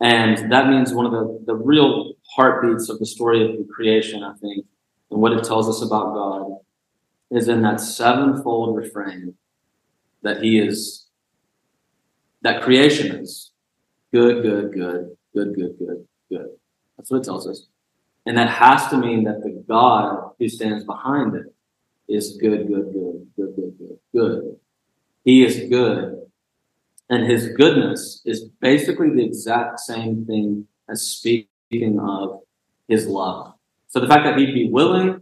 And 0.00 0.50
that 0.50 0.68
means 0.68 0.92
one 0.92 1.06
of 1.06 1.12
the, 1.12 1.42
the 1.46 1.54
real 1.54 2.14
heartbeats 2.34 2.88
of 2.88 2.98
the 2.98 3.06
story 3.06 3.44
of 3.44 3.58
the 3.58 3.68
creation, 3.72 4.22
I 4.22 4.32
think, 4.34 4.64
and 5.10 5.20
what 5.20 5.32
it 5.32 5.44
tells 5.44 5.68
us 5.68 5.82
about 5.82 6.14
God 6.14 6.58
is 7.30 7.48
in 7.48 7.62
that 7.62 7.80
sevenfold 7.80 8.76
refrain 8.76 9.34
that 10.22 10.42
he 10.42 10.58
is, 10.58 11.06
that 12.42 12.62
creation 12.62 13.14
is 13.14 13.52
good, 14.12 14.42
good, 14.42 14.72
good, 14.72 15.16
good, 15.34 15.54
good, 15.54 15.78
good, 15.78 16.06
good. 16.30 16.48
That's 16.96 17.10
what 17.10 17.18
it 17.18 17.24
tells 17.24 17.46
us. 17.46 17.66
And 18.26 18.36
that 18.36 18.50
has 18.50 18.88
to 18.88 18.98
mean 18.98 19.24
that 19.24 19.42
the 19.42 19.64
God 19.66 20.32
who 20.38 20.48
stands 20.48 20.84
behind 20.84 21.34
it 21.34 21.54
is 22.08 22.36
good, 22.40 22.66
good, 22.66 22.92
good, 22.92 23.26
good, 23.36 23.56
good, 23.56 23.78
good, 23.78 23.98
good. 24.12 24.56
He 25.24 25.44
is 25.44 25.68
good. 25.68 26.22
And 27.08 27.28
his 27.28 27.48
goodness 27.48 28.22
is 28.24 28.44
basically 28.60 29.10
the 29.10 29.24
exact 29.24 29.80
same 29.80 30.24
thing 30.26 30.66
as 30.88 31.02
speaking 31.02 31.98
of 31.98 32.40
his 32.88 33.06
love. 33.06 33.54
So 33.88 34.00
the 34.00 34.06
fact 34.06 34.24
that 34.24 34.38
he'd 34.38 34.54
be 34.54 34.68
willing 34.70 35.20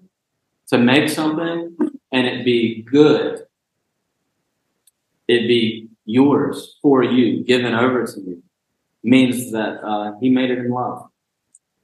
to 0.68 0.78
make 0.78 1.08
something 1.08 1.76
and 2.12 2.26
it 2.26 2.44
be 2.44 2.82
good, 2.82 3.40
it 5.26 5.46
be 5.46 5.88
yours 6.04 6.76
for 6.82 7.02
you, 7.02 7.44
given 7.44 7.74
over 7.74 8.06
to 8.06 8.20
you, 8.20 8.42
means 9.02 9.52
that 9.52 9.82
uh, 9.82 10.12
he 10.20 10.30
made 10.30 10.50
it 10.50 10.58
in 10.58 10.70
love. 10.70 11.08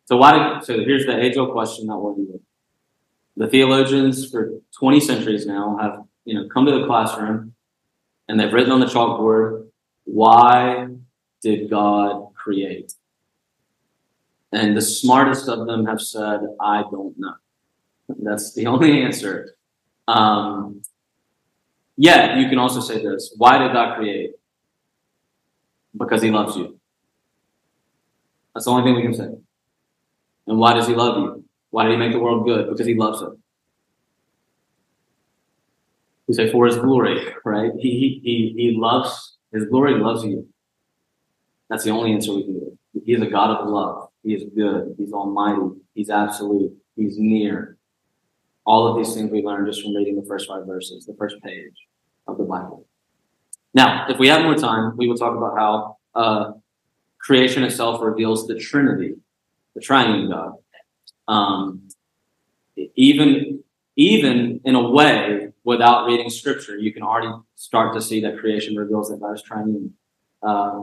So 0.06 0.16
why? 0.16 0.54
Did, 0.54 0.64
so 0.64 0.78
here's 0.80 1.06
the 1.06 1.18
age-old 1.18 1.52
question 1.52 1.86
that 1.86 1.96
do. 2.14 2.40
The 3.36 3.48
theologians 3.48 4.30
for 4.30 4.52
20 4.78 5.00
centuries 5.00 5.46
now 5.46 5.76
have 5.80 6.04
you 6.24 6.34
know 6.34 6.48
come 6.52 6.66
to 6.66 6.72
the 6.72 6.86
classroom 6.86 7.54
and 8.28 8.38
they've 8.38 8.52
written 8.52 8.72
on 8.72 8.80
the 8.80 8.86
chalkboard, 8.86 9.68
why 10.04 10.88
did 11.42 11.68
God 11.70 12.34
create? 12.34 12.92
And 14.52 14.76
the 14.76 14.82
smartest 14.82 15.48
of 15.48 15.66
them 15.66 15.86
have 15.86 16.00
said, 16.00 16.40
I 16.60 16.82
don't 16.90 17.14
know. 17.18 17.34
That's 18.08 18.54
the 18.54 18.66
only 18.72 19.02
answer. 19.02 19.56
Um, 20.06 20.82
yeah, 21.96 22.38
you 22.38 22.48
can 22.48 22.58
also 22.58 22.80
say 22.80 23.02
this. 23.02 23.34
Why 23.36 23.58
did 23.58 23.72
God 23.72 23.96
create? 23.96 24.32
Because 25.96 26.22
he 26.22 26.30
loves 26.30 26.56
you. 26.56 26.78
That's 28.54 28.66
the 28.66 28.72
only 28.72 28.84
thing 28.84 28.96
we 28.96 29.02
can 29.02 29.14
say. 29.14 29.43
And 30.46 30.58
why 30.58 30.74
does 30.74 30.86
he 30.86 30.94
love 30.94 31.18
you? 31.18 31.44
Why 31.70 31.84
did 31.84 31.92
he 31.92 31.98
make 31.98 32.12
the 32.12 32.20
world 32.20 32.46
good? 32.46 32.68
Because 32.70 32.86
he 32.86 32.94
loves 32.94 33.22
it. 33.22 33.30
We 36.26 36.34
say 36.34 36.50
for 36.50 36.66
his 36.66 36.76
glory, 36.76 37.34
right? 37.44 37.72
He, 37.78 38.20
he, 38.22 38.54
he 38.56 38.76
loves, 38.78 39.36
his 39.52 39.66
glory 39.66 39.94
loves 39.98 40.24
you. 40.24 40.48
That's 41.68 41.84
the 41.84 41.90
only 41.90 42.12
answer 42.12 42.32
we 42.32 42.44
can 42.44 42.54
give. 42.54 43.04
He 43.04 43.12
is 43.12 43.22
a 43.22 43.26
God 43.26 43.50
of 43.50 43.68
love. 43.68 44.08
He 44.22 44.34
is 44.34 44.44
good. 44.54 44.94
He's 44.96 45.12
almighty. 45.12 45.76
He's 45.94 46.10
absolute. 46.10 46.72
He's 46.96 47.18
near. 47.18 47.76
All 48.64 48.86
of 48.86 48.96
these 48.96 49.14
things 49.14 49.30
we 49.30 49.42
learn 49.42 49.66
just 49.66 49.82
from 49.82 49.94
reading 49.94 50.16
the 50.16 50.26
first 50.26 50.48
five 50.48 50.66
verses, 50.66 51.04
the 51.04 51.14
first 51.18 51.36
page 51.42 51.74
of 52.26 52.38
the 52.38 52.44
Bible. 52.44 52.86
Now, 53.74 54.06
if 54.08 54.18
we 54.18 54.28
have 54.28 54.42
more 54.42 54.54
time, 54.54 54.96
we 54.96 55.08
will 55.08 55.16
talk 55.16 55.36
about 55.36 55.58
how 55.58 55.96
uh, 56.14 56.52
creation 57.18 57.64
itself 57.64 58.00
reveals 58.00 58.46
the 58.46 58.58
Trinity, 58.58 59.14
the 59.74 59.80
triune 59.80 60.30
God. 60.30 60.52
Um, 61.26 61.88
even, 62.96 63.62
even 63.96 64.60
in 64.64 64.74
a 64.74 64.90
way, 64.90 65.48
without 65.64 66.06
reading 66.06 66.30
scripture, 66.30 66.76
you 66.76 66.92
can 66.92 67.02
already 67.02 67.32
start 67.54 67.94
to 67.94 68.00
see 68.00 68.20
that 68.20 68.38
creation 68.38 68.76
reveals 68.76 69.08
that 69.10 69.20
God 69.20 69.32
is 69.34 69.42
triune. 69.42 69.94
Uh, 70.42 70.82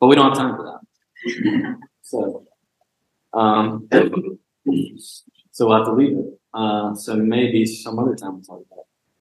but 0.00 0.08
we 0.08 0.16
don't 0.16 0.30
have 0.30 0.38
time 0.38 0.56
for 0.56 0.64
that. 0.64 1.76
so, 2.02 2.44
um, 3.32 3.88
so 5.52 5.66
we'll 5.66 5.76
have 5.78 5.86
to 5.86 5.92
leave 5.92 6.18
it. 6.18 6.40
Uh, 6.52 6.94
so 6.94 7.16
maybe 7.16 7.64
some 7.64 7.98
other 7.98 8.14
time 8.14 8.34
we'll 8.34 8.42
talk 8.42 8.64
about 8.66 8.80
it. 8.80 8.93